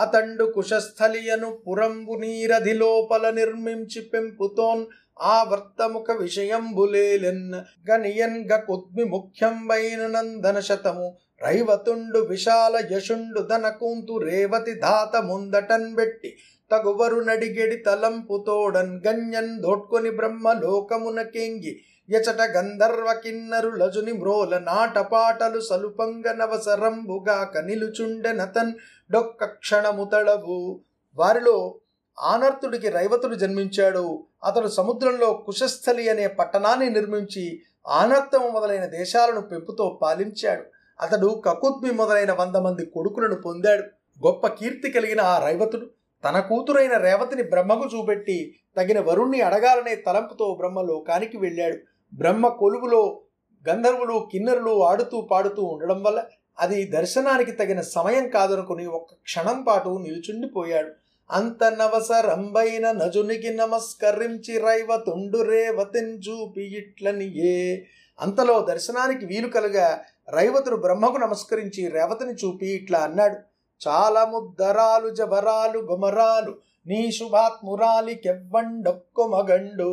అతండు 0.00 0.44
కుశస్థలియను 0.44 1.58
పురంబు 1.68 2.12
నీరధి 2.12 2.72
లోపల 2.72 3.30
నిర్మించి 3.30 4.02
పెంపుతోన్ 4.02 4.86
ఆ 5.22 5.42
వర్తముఖ 5.42 6.10
విషయంబులేలెన్. 6.10 7.54
గనియన్ 7.90 8.50
గకుద్మి 8.52 9.04
ముఖ్యం 9.04 9.68
వైన 9.68 10.06
నందన 10.06 10.60
శతము. 10.60 11.16
రైవతుండు 11.40 12.20
విశాల 12.28 12.76
యశుండు 12.90 13.40
దనకుంతు 13.40 14.14
రేవతి 14.18 14.74
ధాత 14.74 15.16
ముందటన్ 15.24 15.90
బెట్టి 15.94 16.30
తగువరు 16.70 17.18
నడిగెడి 17.20 17.76
తలంపు 17.76 18.36
తోడన్ 18.46 18.94
గణ్యన్ 19.06 19.52
దోట్కొని 19.60 20.10
బ్రహ్మ 20.10 20.52
లోకమునకెంగి 20.52 21.72
ఎచట 22.08 22.40
గంధర్వ 22.56 23.08
కిన్నరు 23.22 23.70
లజుని 23.70 24.12
మ్రోల 24.12 24.54
నాటపాటలు 24.58 25.60
సలుపంగ 25.60 26.26
నవసరంబుగా 26.32 27.38
కనిలుచుండెనతన్ 27.54 28.72
డొక్క 29.10 29.44
క్షణముతళవు 29.44 30.58
వారిలో 31.16 31.56
ఆనర్తుడికి 32.18 32.88
రైవతుడు 32.88 33.34
జన్మించాడు. 33.34 34.04
అతడు 34.44 34.68
సముద్రంలో 34.68 35.28
కుశస్థలి 35.46 36.04
అనే 36.08 36.26
పట్టణాన్ని 36.38 36.90
నిర్మించి 36.90 37.44
ఆనర్తము 38.00 38.48
మొదలైన 38.48 38.86
దేశాలను 38.90 39.40
పెంపుతో 39.40 39.98
పాలించాడు. 40.02 40.64
అతడు 41.00 41.42
కకుత్మి 41.46 41.90
మొదలైన 41.90 42.32
వంద 42.32 42.56
మంది 42.56 42.86
కొడుకులను 42.86 43.34
పొందాడు. 43.34 43.82
గొప్ప 44.26 44.46
కీర్తి 44.46 44.90
కలిగిన 44.90 45.20
ఆ 45.20 45.38
రైవతుడు 45.38 45.86
తన 46.24 46.40
కూతురైన 46.40 46.96
రేవతిని 46.96 47.42
బ్రహ్మకు 47.42 47.96
చూపెట్టి 47.96 48.54
తగిన 48.76 49.00
వరుణ్ణి 49.00 49.40
అడగాలనే 49.40 49.96
తలంపుతో 49.96 50.54
బ్రహ్మ 50.54 50.80
లోకానికి 50.80 51.36
వెళ్ళాడు. 51.36 51.78
బ్రహ్మ 52.12 52.48
కొలువులో 52.48 53.20
గంధర్వులు 53.68 54.28
కిన్నరులు 54.32 54.84
ఆడుతూ 54.84 55.20
పాడుతూ 55.20 55.62
ఉండడం 55.62 56.02
వల్ల 56.02 56.24
అది 56.58 56.84
దర్శనానికి 56.84 57.52
తగిన 57.52 57.80
సమయం 57.80 58.28
కాదనుకుని 58.28 58.86
ఒక్క 58.86 59.14
క్షణం 59.22 59.62
పాటు 59.62 59.98
నిలుచుండిపోయాడు. 60.02 60.90
అంత 61.30 61.64
నవసరంబైన 61.64 62.92
నజునికి 62.92 63.50
నమస్కరించి 63.50 64.58
రైవతుండు 64.58 65.42
రేవతిని 65.42 66.18
చూపి 66.18 66.64
ఇట్లనియే 66.78 67.86
అంతలో 68.20 68.60
దర్శనానికి 68.60 69.26
వీలు 69.26 69.48
కలగా 69.48 70.00
రైవతుడు 70.28 70.76
బ్రహ్మకు 70.76 71.16
నమస్కరించి 71.16 71.88
రేవతిని 71.88 72.32
చూపి 72.32 72.66
ఇట్లా 72.66 72.98
అన్నాడు. 72.98 73.36
చాలా 73.88 74.24
ముద్దరాలు 74.24 75.10
జబరాలు 75.10 75.78
గుమరాలు 75.78 76.54
నీ 76.86 77.12
శుభాత్మురాలి 77.12 78.14
కెవ్వండొక్కు 78.14 79.22
మగండు. 79.26 79.90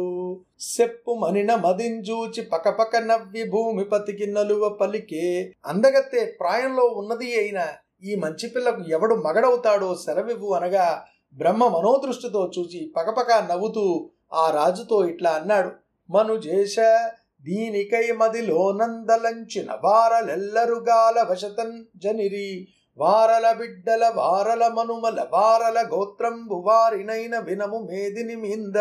సెప్పు 0.60 1.12
మనిన 1.12 1.56
మదింజూచి 1.56 2.42
పకపక 2.42 2.96
నవ్వి 2.96 3.44
భూమిపతికి 3.44 4.28
నలువ 4.32 4.70
పలికే. 4.70 5.54
అందగత్తే 5.66 6.38
ప్రాయంలో 6.40 6.84
ఉన్నది 6.84 7.36
అయిన 7.36 7.68
ఈ 8.04 8.16
మంచి 8.16 8.50
పిల్లకు 8.50 8.82
ఎవడు 8.90 9.16
మగడవుతాడో 9.16 9.96
సెలవివ్వు 9.96 10.54
అనగా 10.54 11.04
బ్రహ్మ 11.34 11.68
మనోదృష్టితో 11.68 12.52
చూచి 12.60 12.92
పకపక 12.98 13.32
నవ్వుతూ 13.52 14.10
ఆ 14.34 14.52
రాజుతో 14.52 15.06
ఇట్లా 15.06 15.32
అన్నాడు. 15.32 15.72
మనుజేశ 16.10 16.76
దీనికై 17.46 18.12
మదిలో 18.12 18.72
నందలంచిన 18.72 19.72
వారలెల్లరుగాల 19.84 21.28
వశతన్ 21.32 21.86
జనిరి. 21.98 22.68
వారల 22.98 23.52
బిడ్డల 23.52 24.12
వారల 24.16 24.68
మనుమల 24.68 25.26
వారల 25.32 25.88
గోత్రంబు 25.94 26.54
వారినైన 26.54 27.40
వినము 27.40 27.88
మేదిని 27.92 28.36
మింద. 28.36 28.76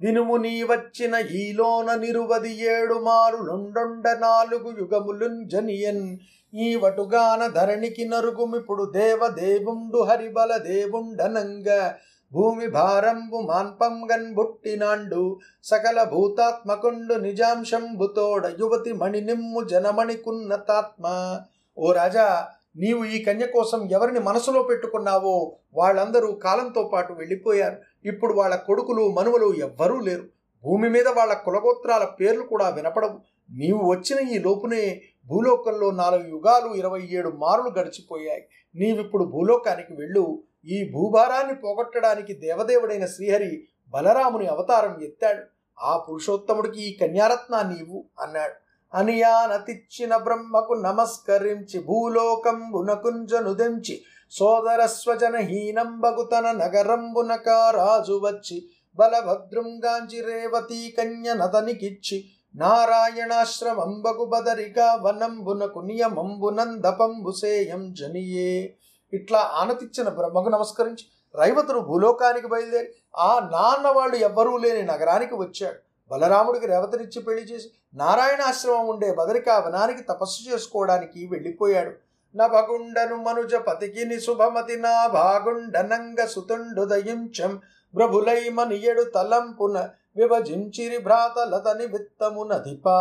వినుము 0.00 0.36
నీ 0.36 0.62
వచ్చిన 0.62 1.14
ఈలోన 1.14 1.94
నిరువది 1.94 2.64
ఏడు 2.64 2.94
మారులుండొండ 2.94 4.08
నాలుగు 4.08 4.74
యుగములున్ 4.78 5.50
జనియన్. 5.50 6.18
ఈ 6.54 6.76
వటుగాన 6.76 7.46
ధరణికి 7.46 8.08
నరుగుమిప్పుడు 8.08 8.84
దేవదేవుండు 8.84 10.02
హరిబల 10.02 10.56
దేవుండనంగ. 10.56 11.90
భూమి 12.36 12.66
భారంబు 12.66 13.36
మాన్పంగన్ 13.36 14.34
బుట్టినాండు 14.34 15.38
సకల 15.62 16.02
భూతాత్మకుండు 16.02 17.14
నిజాంశంబుతోడ 17.14 18.46
యువతి 18.60 18.92
మణి 18.92 19.20
నిమ్ము 19.20 19.60
జనమణికున్నతాత్మ. 19.64 21.38
ఓ 21.78 21.92
రాజా 21.92 22.48
నీవు 22.76 23.04
ఈ 23.04 23.22
కన్య 23.22 23.46
కోసం 23.46 23.88
ఎవరిని 23.90 24.20
మనసులో 24.20 24.62
పెట్టుకున్నావో 24.62 25.56
వాళ్ళందరూ 25.74 26.32
కాలంతో 26.32 26.90
పాటు 26.92 27.12
వెళ్ళిపోయారు. 27.12 27.76
ఇప్పుడు 28.04 28.34
వాళ్ళ 28.34 28.56
కొడుకులు 28.56 29.10
మనువలు 29.10 29.54
ఎవ్వరూ 29.54 30.00
లేరు. 30.00 30.24
భూమి 30.64 30.88
మీద 30.88 31.08
వాళ్ళ 31.08 31.32
కులగోత్రాల 31.32 32.04
పేర్లు 32.04 32.42
కూడా 32.42 32.68
వినపడవు. 32.68 33.18
నీవు 33.50 33.90
వచ్చిన 33.90 34.28
ఈ 34.28 34.38
లోపునే 34.38 35.00
భూలోకంలో 35.26 35.90
నాలుగు 35.90 36.28
యుగాలు 36.28 36.74
ఇరవై 36.74 37.08
ఏడు 37.10 37.28
మారులు 37.28 37.70
గడిచిపోయాయి. 37.78 38.42
నీవిప్పుడు 38.74 39.24
భూలోకానికి 39.24 39.94
వెళ్ళు. 39.94 40.42
ఈ 40.66 40.92
భూభారాన్ని 40.92 41.54
పోగొట్టడానికి 41.54 42.32
దేవదేవుడైన 42.32 43.06
శ్రీహరి 43.06 43.68
బలరాముని 43.88 44.46
అవతారం 44.46 45.02
ఎత్తాడు. 45.02 45.42
ఆ 45.80 45.96
పురుషోత్తముడికి 45.96 46.82
ఈ 46.82 46.96
కన్యారత్నాన్ని 46.96 47.80
ఇవ్వు 47.80 48.04
అన్నాడు. 48.20 48.52
అనియానతిచ్చిన 48.96 50.16
బ్రహ్మకు 50.16 50.72
నమస్కరించి 50.72 51.80
భూలోకంబునకుంజనుదెంచి 51.80 54.00
సోదరస్వజనహీనంబగు 54.30 56.22
తన 56.22 56.50
నగరంబునక 56.50 57.48
రాజు 57.48 58.20
వచ్చి 58.24 58.68
బలభద్రుంగాంచి 58.96 60.20
రేవతీ 60.20 60.90
కన్య 60.90 61.34
నతనికిచ్చి 61.34 62.24
నారాయణాశ్రమంబగు 62.54 64.24
బదరిగా 64.24 64.94
వనంబునకు 64.94 65.78
నియమంబునందపంబుసేయం 65.78 67.92
జనియే. 67.92 68.74
ఇట్లా 69.18 69.40
ఆనతిచ్చిన 69.60 70.08
బ్రహ్మకు 70.18 70.50
నమస్కరించి 70.56 71.04
రైవతుడు 71.34 71.80
భూలోకానికి 71.88 72.48
బయలుదేరి 72.52 72.88
ఆ 73.26 73.32
నాన్న 73.54 73.86
వాళ్ళు 73.96 74.16
ఎవ్వరూ 74.28 74.52
లేని 74.56 74.82
నగరానికి 74.92 75.34
వచ్చాడు. 75.34 75.78
బలరాముడికి 76.10 76.66
రేవతనిచ్చి 76.72 77.20
పెళ్ళి 77.22 77.44
చేసి 77.50 77.68
నారాయణాశ్రమం 77.94 78.86
ఉండే 78.88 79.08
బదరికా 79.20 79.54
వనానికి 79.66 80.02
తపస్సు 80.02 80.40
చేసుకోవడానికి 80.48 81.20
వెళ్ళిపోయాడు. 81.32 81.92
నభగుండను 82.34 83.16
మనుజ 83.16 83.54
పతికిని 83.66 84.16
శుభమతి 84.20 84.76
నా 84.80 84.94
భాగుండనంగ 85.06 86.20
సుతుండు 86.34 86.82
దయించం 86.84 87.52
ప్రభులై 87.94 88.42
మనియడు 88.58 89.04
తలంపున 89.14 89.76
విభజించిరి 90.16 90.98
భ్రాతలతని 91.06 91.86
విత్తమునధిపా 91.86 92.96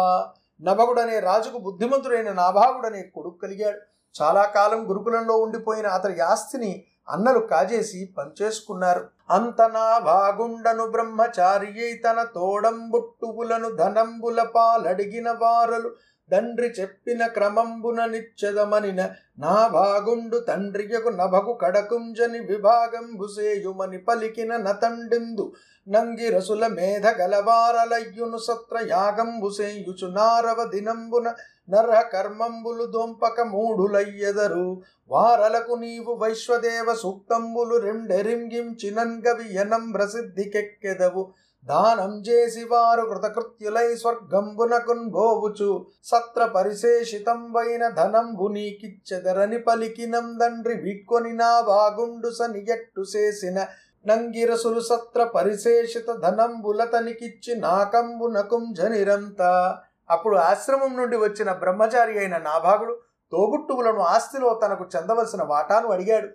నభగుడనే 0.59 1.17
రాజుకు 1.19 1.57
బుద్ధిమంతుడైన 1.57 2.29
నాభాగుడనే 2.41 3.01
కొడుకు 3.15 3.37
కలిగాడు. 3.37 3.79
చాలా 4.15 4.43
కాలం 4.45 4.81
గురుకులంలో 4.89 5.35
ఉండిపోయిన 5.37 5.87
అతడి 5.87 6.21
ఆస్తిని 6.21 6.71
అన్నలు 7.09 7.41
కాజేసి 7.47 7.99
పంచేసుకున్నారు. 8.17 9.03
అంత 9.31 9.61
నా 9.73 9.87
భాగుండను 10.05 10.85
బ్రహ్మచారి 10.87 11.99
తన 12.05 12.19
తోడంబుట్టువులను 12.35 13.69
ధనంబుల 13.75 14.41
పాలడిగిన 14.55 15.29
వారలు 15.31 15.89
తండ్రి 16.31 16.67
చెప్పిన 16.69 17.21
క్రమంబున 17.27 18.05
నిచ్చదమనిన 18.05 19.01
నా 19.37 19.55
భాగుండు 19.67 20.37
తండ్రియకు 20.39 21.09
నభకు 21.09 21.53
కడకుంజని 21.53 22.39
విభాగం 22.39 23.05
భుసేయుమని 23.17 23.97
పలికిన 23.97 24.57
నతండిందు 24.57 25.45
నంగి 25.87 26.29
రసుల 26.29 26.67
మేధ 26.67 27.07
గలవారలయ్యును 27.21 28.37
సత్ర 28.37 28.77
యాగంబుసేయుచు 28.89 30.07
నారవ 30.11 30.63
దినంబున 30.63 31.27
నర 31.69 32.01
కర్మంబులు 32.13 32.85
దొంపక 32.85 33.41
మూడులయ్యెదరు 33.41 34.81
వారలకు 35.11 35.73
నీవు 35.73 36.13
వైశ్వదేవ 36.13 36.93
సూక్తంబులు 36.93 37.77
రెండెరింగించినన్గవి 37.77 39.47
ఎనం 39.55 39.91
ప్రసిద్ధికెక్కెదవు. 39.91 41.23
దానం 41.67 42.11
చేసి 42.21 42.63
వారు 42.63 43.03
కృతకృత్యులై 43.05 43.95
స్వర్గంబునకున్ 43.95 45.09
భోవుచు 45.09 45.85
సత్ర 46.03 46.45
పరిశేషితంబైన 46.45 47.89
ధనంబు 47.89 48.47
నీకిచ్చెదరని 48.47 49.59
పలికినందండ్రి 49.59 50.75
వీడ్కొని 50.75 51.33
నా 51.33 51.61
బాగుండు 51.61 52.29
సనియట్టు 52.29 53.01
చేసిన. 53.15 53.57
నంగిరసులు 54.05 54.79
సత్ర 54.79 55.23
పరిశేషిత 55.23 56.11
ధనంబులతనికిచ్చి 56.11 57.55
నాకంబునకుంజనిరంతా. 57.61 59.51
అప్పుడు 60.09 60.37
ఆశ్రమం 60.37 60.97
నుండి 60.97 61.17
వచ్చిన 61.17 61.51
బ్రహ్మచారి 61.51 62.19
అయిన 62.19 62.37
నాభాగుడు 62.37 62.99
తోబుట్టువులను 63.31 63.99
ఆస్తిలో 63.99 64.59
తనకు 64.65 64.85
చెందవలసిన 64.95 65.43
వాటాను 65.43 65.87
అడిగాడు. 65.87 66.29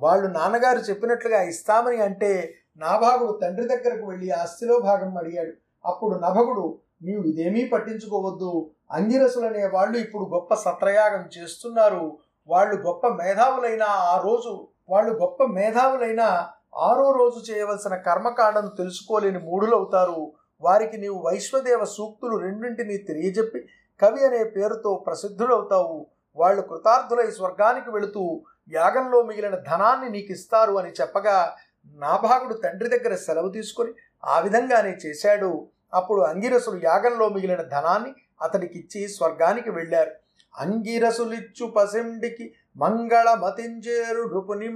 వాళ్ళు 0.00 0.26
నాన్నగారు 0.28 0.78
చెప్పినట్లుగా 0.78 1.42
ఇస్తామని 1.42 2.00
అంటే 2.00 2.54
నాభాగుడు 2.76 3.38
తండ్రి 3.42 3.68
దగ్గరకు 3.68 4.06
వెళ్ళి 4.06 4.30
ఆస్తిలో 4.30 4.78
భాగం 4.78 5.18
అడిగాడు. 5.18 5.52
అప్పుడు 5.84 6.18
నభగుడు 6.18 6.78
నీవు 7.02 7.22
ఇదేమీ 7.22 7.68
పట్టించుకోవద్దు. 7.68 8.70
అంగిరసులనే 8.90 9.66
వాళ్ళు 9.66 9.98
ఇప్పుడు 9.98 10.24
గొప్ప 10.24 10.54
సత్రయాగం 10.54 11.28
చేస్తున్నారు. 11.38 12.18
వాళ్ళు 12.48 12.76
గొప్ప 12.76 13.06
మేధావులైన 13.08 13.82
ఆ 13.88 14.20
రోజు 14.24 14.68
వాళ్ళు 14.88 15.12
గొప్ప 15.12 15.44
మేధావులైన 15.44 16.48
ఆరో 16.76 17.12
రోజు 17.12 17.52
చేయవలసిన 17.52 17.96
కర్మకాండను 17.96 18.68
తెలుసుకోలేని 18.68 19.38
మూఢులవుతారు. 19.38 20.32
వారికి 20.62 20.96
నీవు 20.96 21.22
వైశ్వదేవ 21.26 21.84
సూక్తులు 21.84 22.36
రెండింటినీ 22.36 22.96
తెలియజెప్పి 22.96 23.68
కవి 24.02 24.24
అనే 24.24 24.44
పేరుతో 24.44 25.04
ప్రసిద్ధులవుతావు 25.06 26.06
వాళ్ళు 26.36 26.62
కృతార్థులై 26.62 27.30
స్వర్గానికి 27.30 27.90
వెళుతూ 27.90 28.44
యాగంలో 28.72 29.22
మిగిలిన 29.22 29.54
ధనాన్ని 29.54 30.10
నీకు 30.10 30.32
ఇస్తారు 30.32 30.72
అని 30.72 30.90
చెప్పగా 31.00 31.56
నాభాగుడు 31.94 32.54
తండ్రి 32.54 32.88
దగ్గర 32.88 33.14
సెలవు 33.14 33.48
తీసుకొని 33.48 33.92
ఆ 34.24 34.38
విధంగానే 34.38 34.96
చేశాడు. 35.06 35.68
అప్పుడు 35.94 36.20
అంగిరసులు 36.20 36.80
యాగంలో 36.84 37.28
మిగిలిన 37.28 37.62
ధనాన్ని 37.62 38.14
అతనికిచ్చి 38.42 39.08
స్వర్గానికి 39.08 39.70
వెళ్ళారు. 39.70 40.10
అంగిరసులిచ్చు 40.58 41.66
పసిండికి 41.66 42.54
మంగళ 42.76 43.34
మతింజేరు 43.34 44.22
నృపుని 44.22 44.68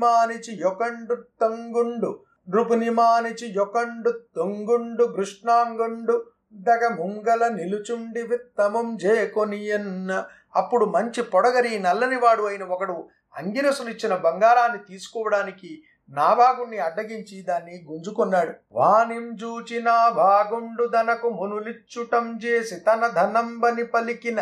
యొకండు 0.53 1.15
తంగుండు 1.15 2.25
నృపునిమానిచి 2.51 3.47
యొకండు 3.57 4.11
తొంగుండు 4.37 5.05
కృష్ణాంగుండు 5.05 6.25
దగ 6.55 6.89
ముంగల 6.89 7.49
నిలుచుండి 7.49 8.23
విత్తమం 8.23 8.97
జేకొనియన్న. 8.97 10.25
అప్పుడు 10.57 10.85
మంచి 10.85 11.23
పొడగరి 11.23 11.79
నల్లనివాడు 11.79 12.43
అయిన 12.43 12.63
ఒకడు 12.63 13.09
అంగిరసునిచ్చిన 13.37 14.15
బంగారాన్ని 14.17 14.79
తీసుకోవడానికి 14.79 15.83
నాభాగుణ్ణి 16.11 16.79
అడ్డగించి 16.79 17.43
దాన్ని 17.43 17.85
గుంజుకున్నాడు. 17.91 18.53
వాణిం 18.73 19.37
జూచి 19.37 19.83
నా 19.83 20.09
భాగుండు 20.09 20.87
దనకు 20.87 21.29
మునులిచ్చుటం 21.29 22.39
చేసి 22.45 22.77
తన 22.77 23.07
ధనంబని 23.07 23.85
పలికిన 23.85 24.41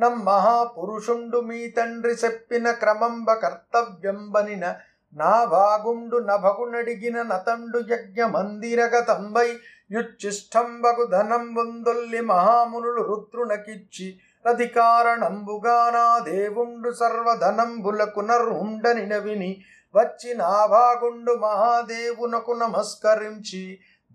నం 0.00 0.24
మహాపురుషుండు 0.24 1.40
మీ 1.40 1.70
తండ్రి 1.70 2.12
చెప్పిన 2.12 2.70
క్రమంబ 2.70 3.32
కర్తవ్యంబనిన 3.32 4.74
నా 5.14 5.34
భాగుండు 5.46 6.16
నభగునడిగిన 6.24 7.18
నతండు 7.22 7.78
యజ్ఞ 7.88 8.24
మందిరగతంబై 8.30 9.48
యుచ్చిష్టంబగు 9.90 11.04
ధనం 11.10 11.44
వందొల్లి 11.54 12.20
మహామునులు 12.22 13.02
రుద్రునకిచ్చి 13.02 14.08
అధికారణంబుగా 14.44 15.78
నా 15.90 16.06
దేవుండు 16.26 16.90
సర్వధనంబులకు 16.94 18.22
నర్హుండని 18.22 19.04
నవిని 19.06 19.50
వచ్చి 19.94 20.30
నా 20.34 20.54
భాగుండు 20.70 21.34
మహాదేవునకు 21.38 22.54
నమస్కరించి 22.54 23.64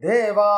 దేవా 0.03 0.51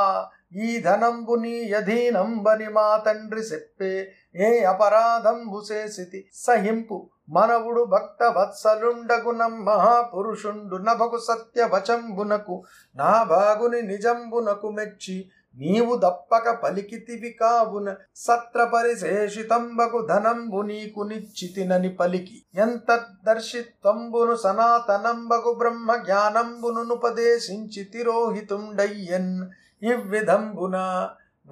ఈ 0.55 0.79
ధనంబు 0.79 1.35
నీ 1.35 1.49
యధీనంబని 1.49 2.67
మా 2.69 2.97
తండ్రి 2.97 3.41
చెప్పే 3.41 4.11
ఏ 4.35 4.63
అపరాధంబు 4.63 5.61
చేసితి. 5.71 6.25
సహింపు 6.33 7.09
మనవుడు 7.29 7.83
భక్త 7.83 8.23
వత్సలుండగునం 8.23 9.65
మహాపురుషుండు 9.65 10.75
నభకు 10.75 11.17
సత్య 11.17 11.69
వచంబునకు 11.73 12.63
నా 12.95 13.23
భాగుని 13.23 13.81
నిజంబునకు 13.81 14.69
మెచ్చి 14.69 15.29
నీవు 15.57 15.95
దప్పక 15.95 16.49
పలికితివి 16.49 17.29
కావున 17.29 17.95
సత్ర 18.15 18.63
పరిశేషితంబకు 18.63 20.07
ధనంబు 20.07 20.61
నీకు 20.61 21.01
నిచ్చితినని 21.01 21.89
పలికి. 21.89 22.45
ఎంత 22.55 23.05
దర్శిత్వంబును 23.25 24.35
సనాతనంబకు 24.35 25.53
బ్రహ్మ 25.53 25.95
జ్ఞానంబును 25.95 26.93
ఉపదేశించి 26.93 27.83
తిరోహితుండయ్యన్. 27.83 29.49
ఇవ్విధంబున 29.83 30.77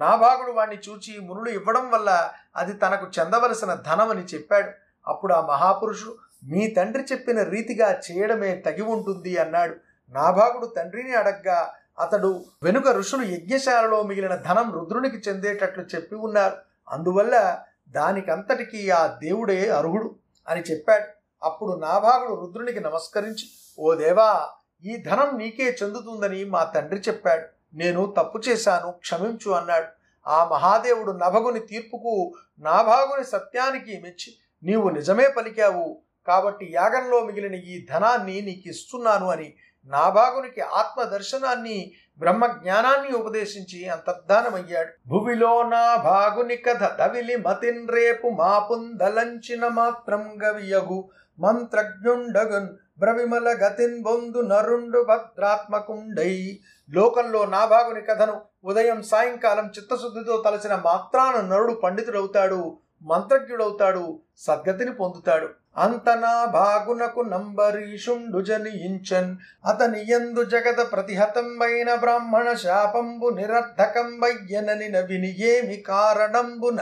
నాభాగుడు 0.00 0.52
వాణ్ణి 0.52 0.76
చూచి 0.76 1.20
మునులు 1.20 1.48
ఇవ్వడం 1.48 1.90
వల్ల 1.90 2.32
అది 2.56 2.72
తనకు 2.72 3.06
చెందవలసిన 3.20 3.74
ధనమని 3.74 4.22
చెప్పాడు. 4.22 4.70
అప్పుడు 5.06 5.34
ఆ 5.34 5.40
మహాపురుషుడు 5.40 6.16
మీ 6.44 6.68
తండ్రి 6.68 7.04
చెప్పిన 7.12 7.42
రీతిగా 7.42 8.00
చేయడమే 8.00 8.56
తగి 8.56 8.82
ఉంటుంది 8.82 9.36
అన్నాడు. 9.36 9.76
నాభాగుడు 10.10 10.66
తండ్రిని 10.66 11.14
అడగ్గా 11.14 11.74
అతడు 11.98 12.44
వెనుక 12.62 12.88
ఋషులు 12.88 13.22
యజ్ఞశాలలో 13.22 14.02
మిగిలిన 14.02 14.34
ధనం 14.34 14.72
రుద్రునికి 14.72 15.16
చెందేటట్లు 15.16 15.84
చెప్పి 15.94 16.14
ఉన్నారు. 16.14 16.56
అందువల్ల 16.88 17.58
దానికంతటికీ 17.88 18.90
ఆ 18.90 19.06
దేవుడే 19.06 19.70
అర్హుడు 19.70 20.14
అని 20.48 20.60
చెప్పాడు. 20.60 21.04
అప్పుడు 21.42 21.78
నాభాగుడు 21.78 22.40
రుద్రునికి 22.40 22.80
నమస్కరించి 22.80 23.44
ఓ 23.78 23.94
దేవా 23.94 24.48
ఈ 24.84 24.96
ధనం 24.96 25.38
నీకే 25.38 25.76
చెందుతుందని 25.82 26.44
మా 26.44 26.64
తండ్రి 26.64 27.00
చెప్పాడు. 27.00 27.53
నేను 27.74 28.14
తప్పు 28.16 28.38
చేశాను 28.48 28.90
క్షమించు 28.90 29.50
అన్నాడు. 29.50 29.86
ఆ 30.28 30.44
మహాదేవుడు 30.44 31.12
నభగుని 31.12 31.60
తీర్పుకు 31.60 32.32
నాభాగుని 32.58 33.24
సత్యానికి 33.24 34.00
మెచ్చి 34.00 34.34
నీవు 34.62 34.88
నిజమే 34.88 35.28
పలికావు. 35.28 36.00
కాబట్టి 36.26 36.72
యాగంలో 36.72 37.20
మిగిలిన 37.20 37.54
ఈ 37.54 37.86
ధనాన్ని 37.92 38.40
నీకు 38.40 38.68
ఇస్తున్నాను 38.68 39.30
అని 39.30 39.54
నాభాగునికి 39.84 40.60
ఆత్మ 40.60 41.02
దర్శనాన్ని 41.02 41.92
బ్రహ్మ 42.18 42.46
జ్ఞానాన్ని 42.46 43.18
ఉపదేశించి 43.18 43.88
అంతర్ధానమయ్యాడు. 43.88 45.08
భువిలో 45.08 45.62
నా 45.62 45.96
భాగుని 45.96 46.56
కథ 46.56 46.82
దవిలి 46.82 47.36
మతిన్ 47.36 47.88
రేపు 47.88 48.28
మాపుందలంచిన 48.28 49.68
మాత్రం 49.68 50.38
గవియగు. 50.44 51.10
మంత్రజ్ఞుండగున్ 51.38 52.68
బ్రవిమల 52.98 53.48
గతిన్ 53.62 54.02
బొందు 54.02 54.40
నరుండు 54.40 55.00
భద్రాత్మకుండై. 55.02 56.58
లోకంలో 56.90 57.44
నాభాగుని 57.44 58.00
కథను 58.00 58.40
ఉదయం 58.64 59.02
సాయంకాలం 59.02 59.66
చిత్తశుద్ధితో 59.66 60.42
తలచిన 60.46 60.74
మాత్రాన 60.84 61.40
నరుడు 61.40 61.72
పండితుడవుతాడు 61.72 62.78
మంత్రజ్ఞుడవుతాడు 63.02 64.18
సద్గతిని 64.36 64.92
పొందుతాడు. 64.92 65.48
అంతనా 65.76 66.44
భాగునకు 66.44 67.20
నంబరీషుండు 67.20 68.40
జనియించన్ 68.40 69.36
అతని 69.66 70.10
ఎందు 70.10 70.44
జగత 70.44 70.92
ప్రతిహతంబైన 70.92 71.94
బ్రాహ్మణ 71.94 72.52
శాపంబు 72.52 73.28
నిరర్ధకంబయ్యనని 73.28 74.88
నవిని 74.88 75.30
ఏమి 75.42 75.76
కారణంబున 75.76 76.80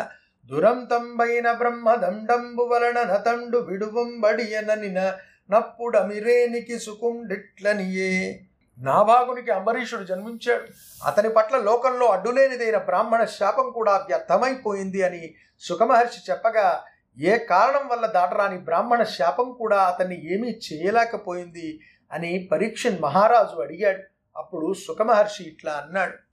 దురంతంబైన 0.51 1.53
బ్రహ్మదండంబు 1.53 2.63
వలన 2.63 2.99
నతండు 3.03 3.59
విడువంబడియననిన 3.59 5.01
నప్పుడమిరేనికి 5.51 6.79
సుకుండిట్లనియే. 6.79 8.41
నాభాగునికి 8.79 9.51
అంబరీషుడు 9.51 10.05
జన్మించాడు. 10.05 10.65
అతని 11.07 11.29
పట్ల 11.29 11.59
లోకంలో 11.59 12.07
అడ్డులేనిదైన 12.07 12.79
బ్రాహ్మణ 12.79 13.25
శాపం 13.25 13.71
కూడా 13.71 13.97
వ్యర్థమైపోయింది 13.97 15.03
అని 15.03 15.35
సుఖమహర్షి 15.61 16.33
చెప్పగా 16.33 16.83
ఏ 17.19 17.39
కారణం 17.39 17.89
వల్ల 17.89 18.07
దాటరాని 18.07 18.59
బ్రాహ్మణ 18.59 19.03
శాపం 19.03 19.53
కూడా 19.59 19.83
అతన్ని 19.83 20.35
ఏమీ 20.35 20.49
చేయలేకపోయింది 20.49 21.81
అని 22.13 22.49
పరీక్షన్ 22.53 22.99
మహారాజు 23.01 23.61
అడిగాడు. 23.61 24.03
అప్పుడు 24.37 24.73
సుఖమహర్షి 24.73 25.43
ఇట్లా 25.45 25.73
అన్నాడు. 25.73 26.17